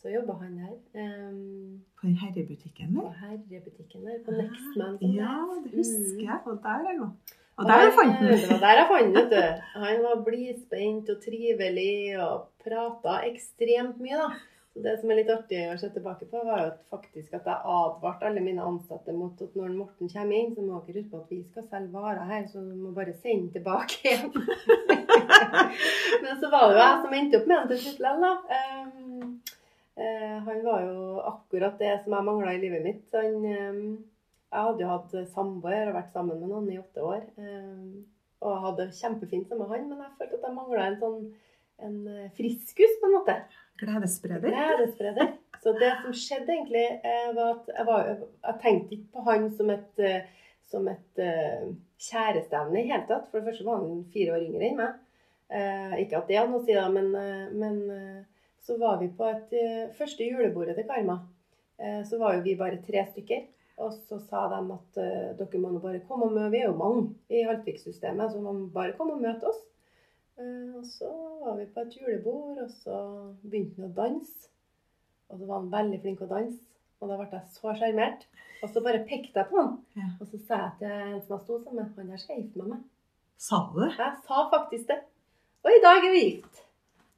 [0.01, 0.75] Så jobba han der.
[1.01, 3.15] Um, På den herrebutikken på der?
[3.23, 4.19] herrebutikken der.
[4.27, 4.99] På Nextman.
[4.99, 6.39] som Ja, det husker jeg.
[6.45, 7.11] Og der er òg.
[7.57, 8.27] Og der er fant han!
[8.33, 9.43] Det var der jeg fant vet du.
[9.85, 14.29] Han var blidspent og trivelig og prata ekstremt mye, da.
[14.75, 17.75] Det som er litt artig å se tilbake på, var jo at faktisk at jeg
[17.77, 21.20] advarte alle mine ansatte mot at når Morten kommer inn, så må dere huske på
[21.20, 24.33] at vi skal selge varer her, så du må bare sende tilbake igjen.
[26.25, 28.59] Men så var det jo jeg som endte opp med den til slutt likevel, da.
[28.59, 29.39] Um,
[30.03, 30.99] uh, han var jo
[31.31, 33.07] akkurat det som jeg mangla i livet mitt.
[33.14, 33.81] Han, um,
[34.51, 37.22] jeg hadde jo hatt samboer og vært sammen med noen i åtte år.
[37.39, 38.03] Um,
[38.43, 41.20] og hadde det kjempefint sammen med han, men jeg følte at jeg mangla en sånn
[41.83, 43.37] en eh, friskus, på en måte.
[43.81, 44.51] Gledesspreder.
[44.51, 45.33] Gledesspreder.
[45.62, 48.11] Så det som skjedde egentlig, eh, var at jeg, var,
[48.47, 53.27] jeg tenkte ikke på han som et, eh, som et uh, kjæresteevne i hele tatt.
[53.31, 55.01] For det første var han fire år yngre enn meg.
[55.55, 58.22] Uh, ikke at det hadde noe å si, da, men, uh, men eh,
[58.66, 61.18] så var vi på et eh, første julebordet til Karma.
[61.77, 63.45] Eh, så var jo vi bare tre stykker.
[63.85, 66.68] Og så sa de at eh, dere må nå bare komme og møte Vi er
[66.70, 69.61] jo mange i Haltvik-systemet, så man må bare komme og møte oss.
[70.39, 71.11] Eh, og så
[71.45, 72.97] var vi på et julebord, og så
[73.45, 74.49] begynte han å danse.
[75.30, 76.61] Og så var han veldig flink å danse.
[77.03, 78.26] Og da ble jeg så sjarmert.
[78.64, 79.72] Og så bare pekte jeg på han.
[79.99, 80.09] Ja.
[80.20, 82.62] Og så sa jeg til en som jeg sto sammen med, han der skal gifte
[82.62, 82.85] meg med.
[83.45, 83.91] Sa du det?
[83.99, 85.01] Jeg sa faktisk det.
[85.64, 86.61] Og i dag er vi gift.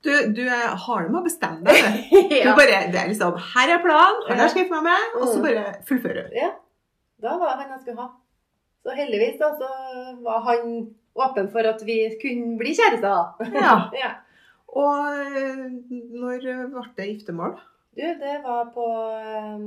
[0.07, 1.97] Du, du har det med å bestemme deg.
[2.13, 2.35] du.
[2.47, 5.17] Du bare, det er liksom, Her er planen, og der skal jeg gifte meg med,
[5.21, 5.47] og så Mm.
[5.49, 6.37] bare fullfører du.
[6.39, 6.51] ja.
[7.25, 8.09] Da var det han jeg skulle ha.
[8.85, 9.69] Så heldigvis da, så
[10.23, 10.75] var han
[11.17, 13.47] åpen for at vi kunne bli kjærester.
[13.57, 13.75] Ja.
[14.05, 14.11] ja.
[14.77, 15.05] Og
[15.41, 15.67] eh,
[16.21, 16.39] når
[16.73, 17.53] ble det giftermål?
[17.97, 18.87] Du, det var på
[19.17, 19.61] eh,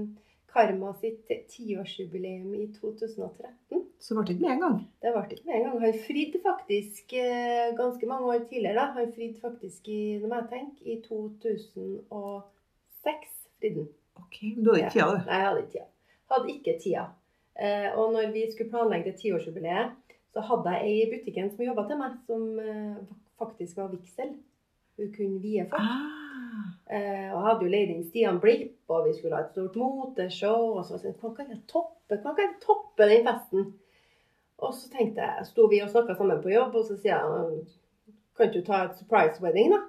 [0.54, 3.82] Karma sitt tiårsjubileum i 2013.
[4.00, 4.78] Så ble det ikke med en gang.
[5.02, 5.78] Det ble ikke med en gang.
[5.86, 8.78] Han fridde faktisk eh, ganske mange år tidligere.
[8.78, 8.86] da.
[9.00, 13.30] Han fridde faktisk i nå må jeg tenke, i 2006.
[13.62, 13.92] fridde han.
[14.20, 15.14] Ok, Du hadde ikke tida, du.
[15.26, 15.88] Nei, jeg hadde ikke tida.
[16.30, 17.04] Hadde ikke tida.
[18.00, 19.88] Og når vi skulle planlegge det tiårsjubileet,
[20.34, 24.36] så hadde jeg ei i butikken som jobba til meg, som eh, faktisk var vigsel.
[25.00, 25.82] Hun kunne vie folk.
[25.82, 26.20] Ah,
[26.90, 29.76] Eh, og jeg hadde jo leid inn Stian Blipp, og vi skulle ha et stort
[29.80, 30.72] moteshow.
[30.74, 33.68] Og så var det sånn, kan jeg toppe kan jeg toppe den festen?
[34.60, 37.68] Og så tenkte jeg, sto vi og snakka sammen på jobb, og så sier jeg
[38.36, 39.84] Kan ikke du ta et surprise wedding, da?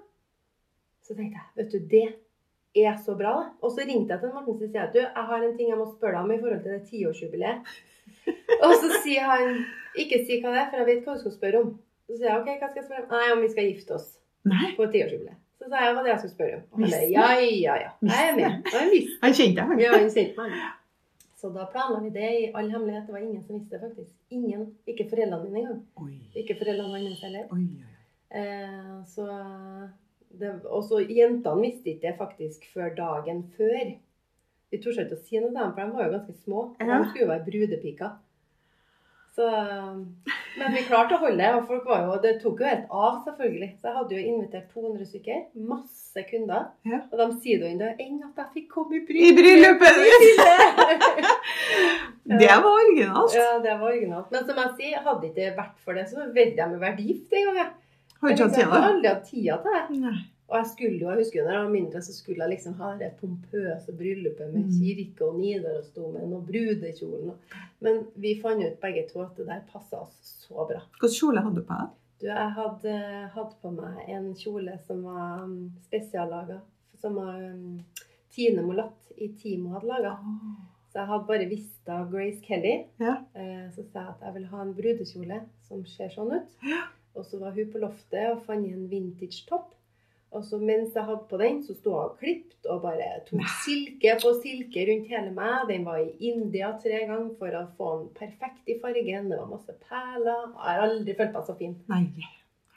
[1.07, 3.45] Så tenkte jeg, vet du, det er så bra, da.
[3.63, 5.87] Og så ringte jeg til Morten og at du, jeg har en ting jeg må
[5.93, 7.71] spørre deg om i forhold til det tiårsjubileet.
[8.67, 9.63] og så sier han
[9.99, 11.71] Ikke si hva det er, for jeg vet hva du skal spørre om.
[12.07, 13.15] Så sier jeg OK, hva skal jeg spørre om?
[13.15, 14.11] Nei, om vi skal gifte oss
[14.51, 15.39] nei, på tiårsjubileet.
[15.61, 16.67] Så sa jeg hva det jeg skulle spørre om.
[16.71, 17.91] Og han bare, ja, ja, ja.
[18.09, 18.69] Jeg er med.
[18.75, 19.17] Han visste.
[19.25, 19.83] han kjente deg.
[19.85, 20.61] Ja, han kjente meg.
[21.41, 23.07] Så da planla vi det i all hemmelighet.
[23.09, 24.13] Det var ingen som visste det, faktisk.
[24.37, 24.67] Ingen.
[24.89, 26.15] Ikke foreldrene mine engang.
[26.37, 27.47] Ikke foreldrene hans heller.
[27.53, 27.97] oi, oi.
[28.41, 29.27] Eh, så
[30.41, 33.95] det, også jentene visste ikke det faktisk før dagen før.
[34.71, 36.67] Vi torde ikke å si noe til dem, for de var jo ganske små.
[36.79, 36.91] Ja.
[36.93, 38.19] De skulle jo være brudepiker.
[39.31, 39.47] Så,
[40.59, 43.21] men vi klarte å holde det, og folk var jo, det tok jo helt av,
[43.29, 43.69] selvfølgelig.
[43.79, 45.45] Så jeg hadde jo invitert 200 stykker.
[45.71, 46.65] Masse kunder.
[46.91, 46.99] Ja.
[47.13, 50.43] Og de sier jo ennå enn at jeg fikk komme i bryllupet ditt!
[52.31, 53.33] Det var originalt.
[53.35, 54.29] ja, det var originalt.
[54.31, 57.33] Men som jeg sier, hadde det ikke vært for det, så ville jeg vært gift
[57.35, 57.57] en gang.
[57.63, 57.71] jeg.
[58.21, 59.73] Har ikke hatt tida til
[60.05, 60.13] det.
[60.51, 62.89] Og jeg skulle jo, jeg husker når jeg var mindre, så skulle jeg liksom ha
[62.99, 64.73] det pompøse bryllupet med Mm.
[64.81, 67.37] kirke og Nidarosdomen og brudekjolen.
[67.81, 70.83] Men vi fant ut begge to at det der passa oss så bra.
[70.99, 71.97] Hvilken kjole hadde du på deg?
[72.21, 72.97] Du, jeg hadde
[73.37, 76.59] hatt på meg en kjole som var um, spesiallaga.
[77.01, 77.79] Som var um,
[78.35, 80.17] Tine Molatt i Timo hadde laga.
[80.91, 82.75] Så jeg hadde bare visst av Grace Kelly.
[82.99, 83.21] Ja.
[83.39, 86.57] Eh, så sa jeg at jeg vil ha en brudekjole som ser sånn ut.
[87.15, 89.71] Og så var hun på loftet og fant en vintage topp.
[90.33, 93.41] Og så mens jeg hadde på den, så sto jeg og klippet og bare tok
[93.65, 95.65] silke på silke rundt hele meg.
[95.69, 99.27] Den var i India tre ganger for å få den perfekt i fargen.
[99.33, 100.45] Det var masse perler.
[100.55, 101.75] Jeg har aldri følt meg så fin.
[101.91, 102.05] Nei.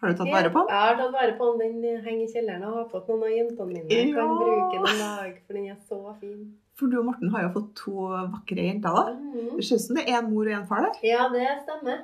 [0.01, 0.74] Har du tatt vare på den?
[0.74, 1.76] Jeg har tatt vare på den.
[1.86, 2.66] Den henger i kjelleren.
[2.66, 3.86] Jeg har fått noen av jentene mine.
[3.93, 4.39] Jeg kan Ja.
[4.41, 6.41] bruke den en dag, for den er så fin.
[6.76, 7.93] For du og Morten har jo fått to
[8.34, 9.14] vakre jenter, da.
[9.14, 9.56] Mm.
[9.58, 10.97] Det ser ut som det er en mor og en far der.
[11.06, 12.01] Ja, det stemmer.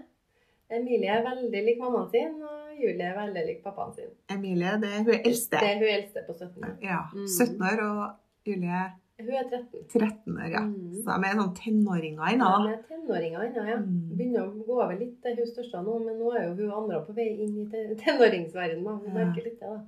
[0.69, 4.09] Emilie er veldig lik mammaen sin, og Julie er veldig lik pappaen sin.
[4.29, 5.59] Emilie, det er hun er eldste.
[5.59, 6.75] Det er hun eldste på 17 år.
[6.83, 7.27] Ja, Mm.
[7.27, 8.15] 17 år, og
[8.45, 8.81] Julie
[9.19, 9.79] Hun er 13.
[9.91, 10.61] 13 år, ja.
[10.63, 10.93] Mm.
[11.03, 12.51] Så de er sånn tenåringer ennå.
[12.63, 13.77] De er tenåringer ennå, ja.
[13.83, 14.15] Mm.
[14.15, 16.71] Begynner å gå over litt, det er hun største nå, men nå er jo hun
[16.77, 18.99] andre på vei inn i te- tenåringsverdenen.
[19.03, 19.25] Hun Ja.
[19.25, 19.81] merker litt det, da.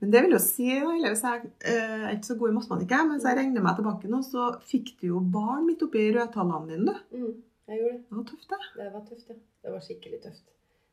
[0.00, 2.90] Men det vil jo si, eller hvis jeg eh, er ikke så god i matematikk,
[3.02, 6.68] men hvis jeg regner meg tilbake nå, så fikk du jo barn midt oppi rødtallene
[6.70, 7.16] dine, du.
[7.18, 8.04] Mm, jeg gjorde det.
[8.06, 8.58] Det var tøft, det.
[8.78, 9.34] Det var tøft, ja.
[9.64, 10.44] Det var skikkelig tøft.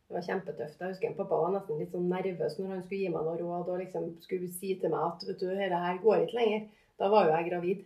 [0.05, 0.81] Det var kjempetøft.
[0.81, 3.71] Jeg husker Pappa var nesten litt sånn nervøs når han skulle gi meg noe råd
[3.73, 6.67] og liksom skulle si til meg at vet du, dette her går ikke lenger.
[7.01, 7.83] Da var jo jeg gravid.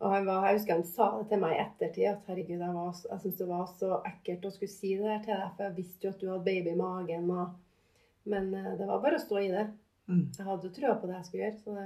[0.00, 2.76] Og han var, jeg husker han sa det til meg i ettertid at herregud, jeg,
[2.76, 5.66] var, jeg syntes det var så ekkelt å skulle si det der til deg, for
[5.66, 7.26] jeg visste jo at du hadde baby i magen.
[7.34, 7.90] Og,
[8.32, 9.66] men eh, det var bare å stå i det.
[10.08, 10.24] Mm.
[10.38, 11.60] Jeg hadde jo trua på det jeg skulle gjøre.
[11.66, 11.84] Det,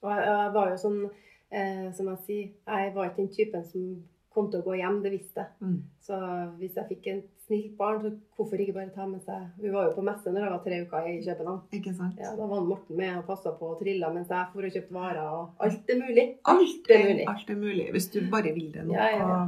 [0.00, 1.00] og jeg, jeg var jo sånn,
[1.48, 3.88] eh, som jeg sier, jeg var ikke den typen som
[4.30, 5.56] kom til å gå hjem, det visste jeg.
[5.64, 5.78] Mm.
[6.04, 6.18] Så
[6.60, 9.88] hvis jeg fikk et snilt barn, så hvorfor ikke bare ta med seg Vi var
[9.88, 11.60] jo på messe når jeg var tre uker i København.
[11.80, 12.18] Ikke sant?
[12.22, 14.96] Ja, da var Morten med og passa på og trilla mens jeg for og kjøpte
[14.96, 16.26] varer og alt er mulig.
[16.54, 17.28] Alt er mulig.
[17.34, 18.94] alt er mulig, hvis du bare vil det nå.
[18.94, 19.40] Ja, ja, ja.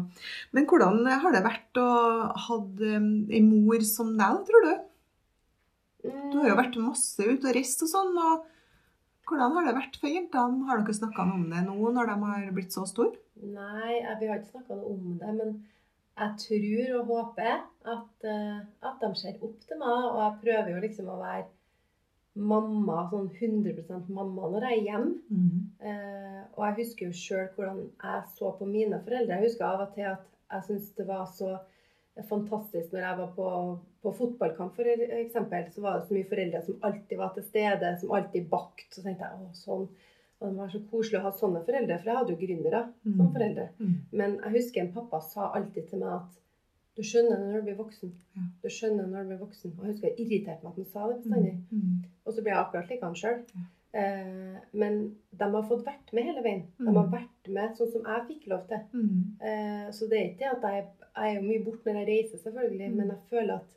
[0.52, 1.90] Men hvordan har det vært å
[2.46, 4.72] ha en mor som deg, tror du?
[6.02, 8.16] Du har jo vært masse ute og reist og sånn.
[8.18, 8.48] og
[9.30, 10.66] Hvordan har det vært for jentene?
[10.66, 13.14] Har dere snakka om det nå når de har blitt så store?
[13.42, 15.54] Nei, vi har ikke snakka noe om det, men
[16.20, 17.52] jeg tror og håper
[17.88, 20.06] at, eh, at de ser opp til meg.
[20.12, 21.46] Og jeg prøver jo liksom å være
[22.34, 25.14] mamma, sånn 100% mamma når jeg er hjemme.
[25.28, 25.64] Mm.
[25.80, 29.38] Eh, og jeg husker jo sjøl hvordan jeg så på mine foreldre.
[29.38, 31.56] Jeg husker av og til at jeg syntes det var så
[32.28, 33.50] fantastisk når jeg var på,
[34.04, 35.68] på fotballkamp, for eksempel.
[35.72, 38.88] Så var det så mye foreldre som alltid var til stede, som alltid bakt.
[38.92, 39.86] Så tenkte jeg å, sånn.
[40.42, 43.26] Og det var så koselig å ha sånne foreldre, for jeg hadde jo gründere som
[43.26, 43.32] Mm.
[43.34, 43.68] foreldre.
[43.78, 43.94] Mm.
[44.12, 46.38] Men jeg husker en pappa sa alltid til meg at
[46.96, 48.10] du skjønner når du blir voksen.
[48.36, 48.42] Ja.
[48.62, 49.72] Du skjønner når du blir voksen.
[49.78, 51.54] Og jeg husker jeg irriterte meg at han sa det bestandig.
[51.72, 52.02] Mm.
[52.26, 53.38] Og så ble jeg akkurat like han sjøl.
[53.94, 56.62] Eh, men de har fått vært med hele veien.
[56.78, 56.96] De Mm.
[56.96, 58.80] har vært med sånn som jeg fikk lov til.
[58.94, 59.36] Mm.
[59.40, 60.86] Eh, så det er ikke at jeg,
[61.16, 62.88] jeg er jo mye borte når jeg reiser, selvfølgelig.
[62.90, 62.96] Mm.
[62.96, 63.70] Men jeg føler at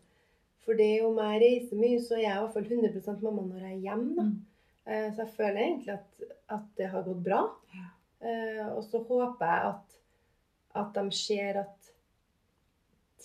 [0.65, 3.59] for det om jeg reiser mye, så er jeg i hvert fall 100% mamma når
[3.59, 4.15] jeg er hjemme.
[4.15, 4.23] Da.
[4.85, 6.25] Eh, så jeg føler egentlig at,
[6.57, 7.41] at det har gått bra.
[7.75, 7.85] Ja.
[8.25, 9.99] Eh, og så håper jeg at,
[10.81, 11.91] at de ser at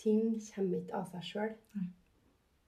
[0.00, 1.50] ting kommer ikke av seg sjøl.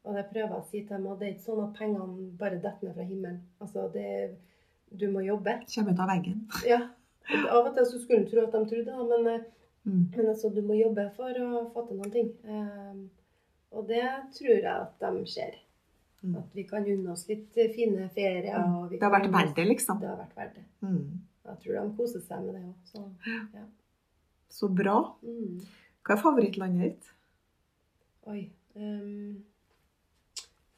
[0.02, 1.06] Og det prøver jeg å si til dem.
[1.06, 3.40] Og det er ikke sånn at pengene bare detter ned fra himmelen.
[3.62, 4.08] Altså, det,
[4.98, 5.60] du må jobbe.
[5.74, 6.44] Kommer ut av veggen.
[6.72, 6.80] Ja.
[7.54, 9.50] Av og til så skulle en tro at de trodde det, men, eh,
[9.82, 10.04] Mm.
[10.14, 12.28] men altså, du må jobbe for å få til noen ting.
[12.46, 12.98] Um,
[13.74, 14.04] og det
[14.36, 15.56] tror jeg at de ser.
[16.22, 16.36] Mm.
[16.38, 18.54] At vi kan unne oss litt fine ferier.
[18.62, 19.98] Og vi Det har vært verdt det, liksom.
[20.00, 20.64] Det har vært verdt det.
[20.80, 21.20] Mm.
[21.44, 22.74] Jeg tror de koser seg med det òg.
[22.84, 23.66] Så
[24.48, 25.16] Så bra.
[25.22, 25.60] mm.
[26.06, 27.10] Hva er favorittlandet ditt?
[28.26, 28.50] Oi.
[28.76, 29.44] um,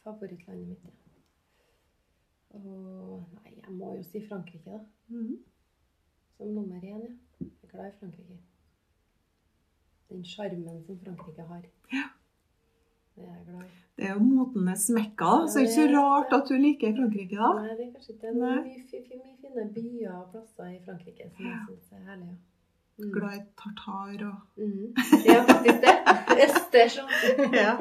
[0.05, 0.91] favorittlandet mitt, ja.
[2.55, 4.81] Og, nei, jeg må jo si Frankrike, da.
[5.09, 5.39] Mm.
[6.39, 7.15] Som nummer én, ja.
[7.41, 8.39] Jeg er glad i Frankrike.
[10.11, 11.65] Den sjarmen som Frankrike har.
[11.93, 12.05] Ja.
[13.15, 13.81] Det er jeg glad i.
[13.97, 15.47] Det er jo motenes mekka, da.
[15.47, 17.51] så det er ikke så Ja, er rart at du liker Frankrike, da.
[17.61, 18.35] Nei, det er kanskje ikke det.
[18.41, 22.09] Men mye, fi- fi- mye fine byer og plasser i Frankrike som jeg syns er
[22.09, 22.35] herlige.
[22.35, 22.51] Ja.
[23.05, 23.13] Mm.
[23.15, 24.95] Glad i tartar og Mm.
[25.27, 25.95] Ja, faktisk det.
[26.45, 27.77] Østers og Ja.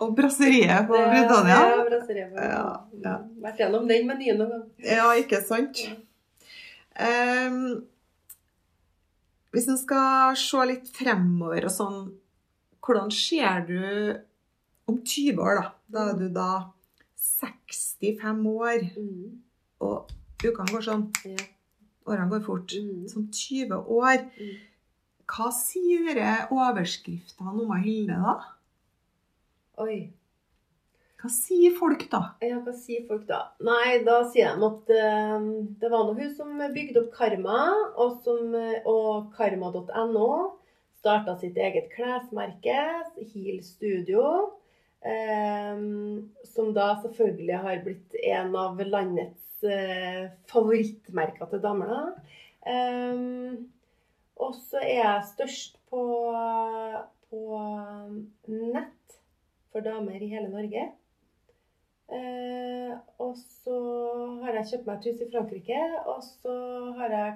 [0.00, 1.58] Og brasseriet på Britannia.
[1.60, 3.14] Ja, brasseriet på Ja, ja.
[3.18, 3.42] Mm.
[3.44, 4.66] Vært gjennom den menyen noen gang.
[4.84, 5.76] Ja, ikke sant?
[5.84, 5.96] Ja.
[7.00, 7.82] Ehm,
[9.52, 12.00] hvis en skal se litt fremover og sånn,
[12.80, 13.80] hvordan ser du
[14.90, 15.72] om 20 år, da?
[15.96, 16.48] Da er du da
[17.20, 19.40] 65 år, Mm.
[19.80, 20.10] og
[20.44, 21.44] ukene går sånn, Ja.
[22.06, 22.72] årene går fort.
[22.76, 23.08] Mm.
[23.08, 24.56] Som 20 år, Mm.
[25.26, 28.40] hva sier dere overskriftene om Hilde, da?
[29.78, 30.12] Oi.
[31.20, 32.34] Hva sier folk, da?
[32.40, 33.48] Ja, hva sier folk da?
[33.60, 35.38] Nei, da sier de at uh,
[35.80, 38.26] det var noe hun som bygde opp Karma, og,
[38.86, 40.56] og karma.no
[41.00, 44.52] starta sitt eget klesmerke, Heal Studio,
[45.00, 51.92] som da selvfølgelig har blitt en av landets eh, favorittmerker til damer.
[51.94, 52.02] da.
[52.68, 53.54] Eh,
[54.40, 56.04] og så er jeg størst på,
[57.30, 57.60] på
[58.48, 59.20] nett
[59.72, 60.86] for damer i hele Norge.
[62.10, 62.92] Eh,
[63.22, 63.78] og så
[64.42, 66.54] har jeg kjøpt meg et hus i Frankrike, og så
[66.98, 67.34] har jeg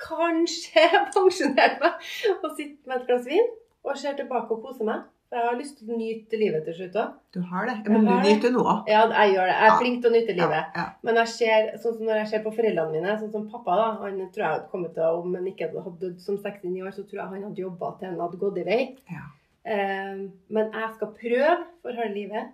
[0.00, 3.50] kanskje pensjonert meg og sitter med et glass vin
[3.84, 5.04] og ser tilbake og koser meg.
[5.30, 7.10] Jeg har lyst til å nyte livet til slutt òg.
[7.30, 7.76] Du har det.
[7.86, 8.88] Men du nyter nå òg.
[8.90, 9.54] Ja, jeg gjør det.
[9.54, 9.78] Jeg er Ja.
[9.78, 10.50] flink til å nyte livet.
[10.50, 10.86] Ja, ja.
[11.06, 13.84] Men jeg ser, sånn som når jeg ser på foreldrene mine, sånn som pappa da,
[14.02, 17.04] han tror jeg hadde kommet til, om han ikke hadde dødd som 69 år, så
[17.06, 18.96] tror jeg han hadde jobba til han hadde gått i vei.
[19.08, 19.22] Ja.
[19.64, 22.50] Eh, men jeg skal prøve for harde livet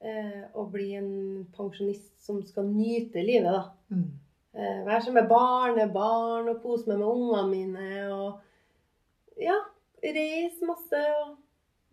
[0.00, 3.64] eh, å bli en pensjonist som skal nyte livet, da.
[3.92, 4.10] Mm.
[4.56, 8.40] Eh, være som med barnebarn og kose meg med ungene mine og
[9.36, 9.58] ja,
[10.02, 11.36] reise masse og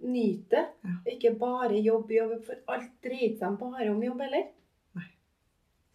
[0.04, 0.66] nyte.
[0.84, 0.96] Ja.
[1.14, 4.50] Ikke bare jobb, jobb, for alt dreier seg bare om jobb heller.
[5.00, 5.08] Nei.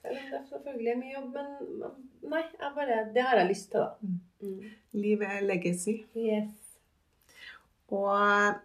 [0.03, 2.45] Selv om det selvfølgelig er mye jobb, men nei,
[2.77, 3.91] bare, det har jeg lyst til, da.
[4.01, 4.19] Mm.
[4.41, 4.73] Mm.
[5.03, 5.99] Livet er legacy.
[6.17, 6.57] Yes.
[7.89, 8.59] Og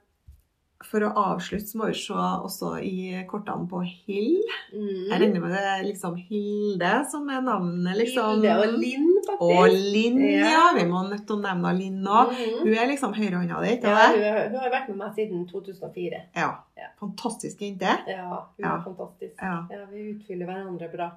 [0.83, 4.41] for å avslutte så må vi se også i kortene på Hill.
[4.73, 5.09] Mm.
[5.09, 8.41] Jeg regner med det er liksom Hilde som er navnet, liksom.
[8.41, 9.43] Hilde og Linn, faktisk.
[9.47, 10.51] Og Linn, ja.
[10.53, 10.63] Ja.
[10.77, 12.33] Vi må nødt til å nevne Linn òg.
[12.35, 12.55] Mm.
[12.63, 14.31] Hun er liksom høyrehånda di, ikke Ja, det?
[14.33, 16.23] hun, hun har vært med meg siden 2004.
[16.35, 16.49] Ja.
[16.77, 16.89] Ja.
[16.99, 17.97] Fantastisk jente.
[18.07, 18.75] Ja, hun Ja.
[18.77, 19.35] er fantastisk.
[19.41, 19.55] Ja.
[19.71, 21.11] Ja, vi utfyller hverandre bra.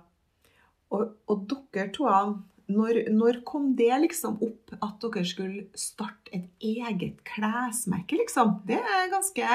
[0.95, 2.07] Og, og dere to,
[2.73, 8.57] når, når kom det liksom opp at dere skulle starte et eget klesmerke, liksom?
[8.67, 9.47] Det er ganske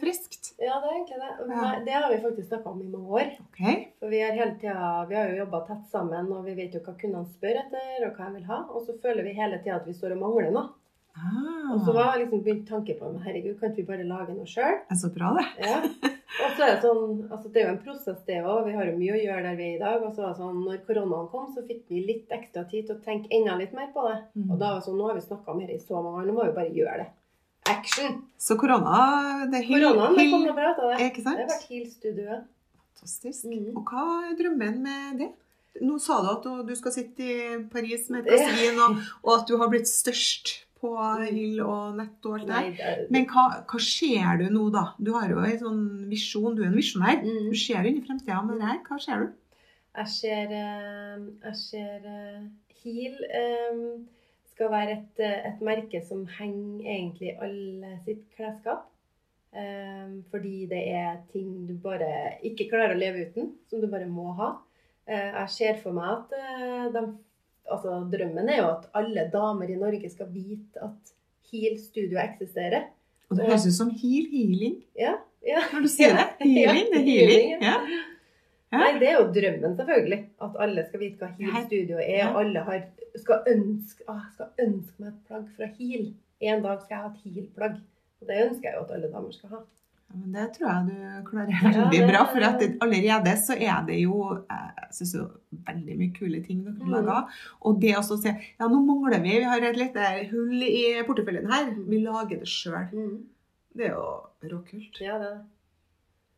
[0.00, 0.52] friskt.
[0.58, 1.30] Ja, det er egentlig det.
[1.54, 1.70] Ja.
[1.86, 3.30] Det har vi faktisk snakka om i mange år.
[3.50, 3.76] Okay.
[4.02, 6.82] For vi, har hele tida, vi har jo jobba tett sammen, og vi vet jo
[6.82, 8.60] hva kundene spør etter, og hva de vil ha.
[8.74, 10.68] Og så føler vi hele tida at vi står og mangler noe.
[11.20, 14.46] Ah, Og så var liksom begynt tanke på herregud, kan ikke vi bare lage noe
[14.48, 14.78] sjøl?
[14.96, 15.46] så bra, det.
[15.66, 15.82] Ja.
[16.40, 18.60] Og så er det sånn, altså det er jo en prosess det òg.
[18.68, 20.02] Vi har jo mye å gjøre der vi er i dag.
[20.06, 22.96] Og så var det sånn, når koronaen kom, så fikk vi litt ekstra tid til
[22.96, 24.18] å tenke enda litt mer på det.
[24.38, 24.46] Mm.
[24.50, 26.28] Og da var det sånn, nå har vi snakka om dette i så mange år,
[26.30, 27.08] nå må vi bare gjøre det.
[27.70, 28.22] Action!
[28.40, 28.94] Så korona
[29.50, 31.10] det er Koronaen det kom noe bra ut av det.
[31.10, 32.48] Ikke Det har vært Heal-studioet.
[33.00, 33.44] Fantastisk.
[33.50, 33.68] Mm.
[33.76, 35.28] Og hva er drømmen med det?
[35.86, 38.96] Nå sa du at du- du skal sitte i Paris med et glass vin, og,
[39.24, 43.02] og at du har blitt størst på Hill og nett og alt det der.
[43.12, 44.86] Men hva, hva ser du nå, da?
[44.98, 47.20] Du har jo en sånn visjon, du er en visjonær.
[47.20, 47.50] Mhm.
[47.50, 48.80] Du ser inn i fremtida med det her.
[48.88, 49.36] Hva ser du?
[50.00, 52.48] Jeg ser, eh, jeg ser eh,
[52.80, 53.82] Heal eh,
[54.52, 58.86] skal være et, eh, et merke som henger egentlig i alle sitt klesskap.
[59.50, 64.06] Eh, fordi det er ting du bare ikke klarer å leve uten, som du bare
[64.06, 64.52] må ha.
[65.10, 67.02] Eh, jeg ser for meg at eh, de,
[67.70, 71.14] altså, drømmen er jo at alle damer i Norge skal vite at
[71.50, 72.88] Heal Studio eksisterer.
[73.30, 75.16] Og det høres ut som heal, healing Ja,
[75.46, 75.62] ja.
[75.72, 76.26] når du sier det.
[76.46, 77.76] Healing, det er healing, ja.
[78.70, 78.78] Ja.
[78.78, 80.18] Nei, det er jo drømmen, selvfølgelig.
[80.46, 82.28] At alle skal vite hva Heal Studio er.
[82.28, 82.84] Og alle har,
[83.18, 86.12] skal, ønske, å, skal ønske meg et plagg fra Heal.
[86.50, 87.80] En dag skal jeg ha et Heal-plagg.
[88.20, 89.62] Og det ønsker jeg jo at alle damer skal ha.
[90.10, 92.24] Ja, men det tror jeg du klarer veldig bra.
[92.32, 94.16] For at det, allerede så er det jo
[94.50, 95.26] Jeg synes jo
[95.68, 96.90] veldig mye kule ting dere Mm.
[96.90, 97.28] lager.
[97.62, 101.02] Og det også å si ja, nå mangler vi, vi har et lite hull i
[101.06, 101.70] porteføljen her.
[101.86, 102.90] Vi lager det sjøl.
[102.92, 103.16] Mm.
[103.76, 104.06] Det er jo
[104.50, 104.98] råkult.
[105.00, 105.46] Ja, det er det.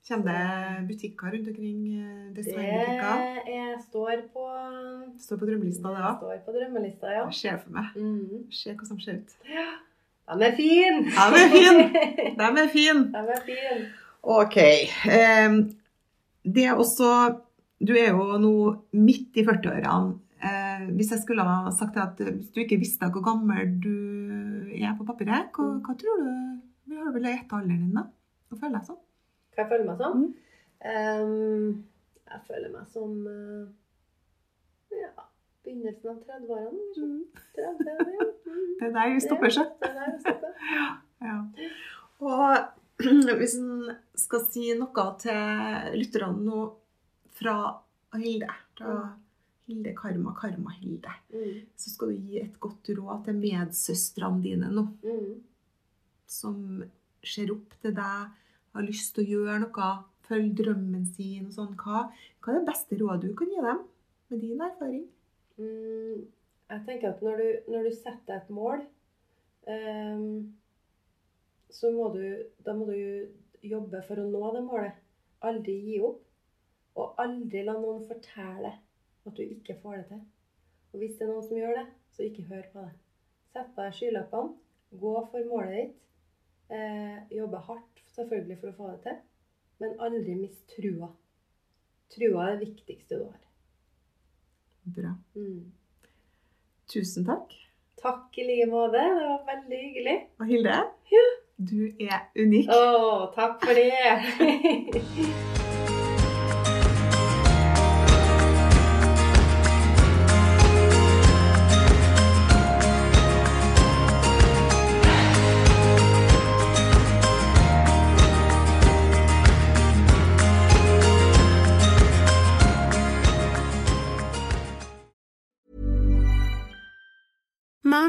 [0.08, 1.80] Kommer det butikker rundt omkring?
[1.94, 3.46] eh, Det Designbutikker?
[3.46, 4.46] er, står på
[5.22, 6.18] Står på drømmelista, det òg.
[6.18, 7.24] står på drømmelista, ja.
[7.30, 7.86] Jeg ser for meg.
[7.96, 8.50] Mm.
[8.50, 9.36] Se hva som ser ut.
[10.30, 11.04] De er fin!
[11.04, 11.80] Den de er fin.
[12.38, 13.04] De er fin.
[13.12, 13.86] De er fin.
[14.22, 14.56] Ok.
[15.10, 15.56] ehm,
[16.44, 17.38] det er også
[17.82, 18.54] Du er jo nå
[18.94, 20.18] midt i 40-årene.
[20.42, 23.96] Eh, hvis jeg skulle ha sagt at hvis du ikke visste hvor gammel du
[24.74, 26.30] er på papiret, hva, hva tror du
[26.90, 28.06] Vi har vel gjetta alderen din, da?
[28.50, 29.02] Hva føler jeg sånn?
[29.52, 30.22] Hva jeg føler meg som?
[30.22, 30.32] Mm.
[30.82, 31.84] Um,
[32.32, 33.68] jeg føler meg som uh,
[34.98, 35.12] ja,
[35.64, 36.84] begynnelsen av 30-årene.
[36.96, 37.24] Mm.
[37.56, 38.28] 30, ja.
[38.46, 38.68] Mm.
[38.78, 39.66] Det er der vi stopper, ikke?
[39.82, 40.52] Det vi stopper.
[41.22, 41.36] Ja.
[42.22, 43.02] Og
[43.40, 46.62] hvis en skal si noe til lytterne nå
[47.38, 47.56] fra
[48.18, 48.96] Hilde, fra
[49.66, 51.62] Hilde Karma, Karma Hilde, Mm.
[51.80, 54.82] så skal du gi et godt råd til medsøstrene dine nå.
[55.06, 55.38] Mm.
[56.28, 56.82] som
[57.24, 58.28] ser opp til deg,
[58.74, 59.88] har lyst til å gjøre noe,
[60.28, 62.06] følge drømmen sin og sånn, hva,
[62.40, 63.80] hva er det beste rådet du kan gi dem
[64.30, 65.02] med din erfaring?
[65.58, 66.26] Mm.
[66.72, 68.84] Jeg tenker at når du, når du setter et mål,
[69.68, 70.52] um,
[71.72, 72.24] så må du,
[72.64, 75.00] da må du jobbe for å nå det målet.
[75.44, 76.22] Aldri gi opp.
[77.00, 78.72] Og aldri la noen fortelle
[79.24, 80.24] at du ikke får det til.
[80.92, 82.92] Og hvis det er noen som gjør det, så ikke hør på det.
[83.52, 84.58] Sett på deg skylappene.
[85.02, 85.94] Gå for målet ditt.
[86.72, 89.22] Eh, jobbe hardt selvfølgelig for å få det til.
[89.80, 91.08] Men aldri mist trua.
[92.12, 93.51] Trua er det viktigste du har.
[94.84, 95.14] Bra.
[95.36, 95.72] Mm.
[96.92, 97.54] Tusen takk.
[98.02, 98.98] Takk i like måte.
[98.98, 100.18] Det var veldig hyggelig.
[100.40, 100.78] Og Hilde,
[101.56, 102.70] du er unik.
[102.74, 105.58] Å, takk for det.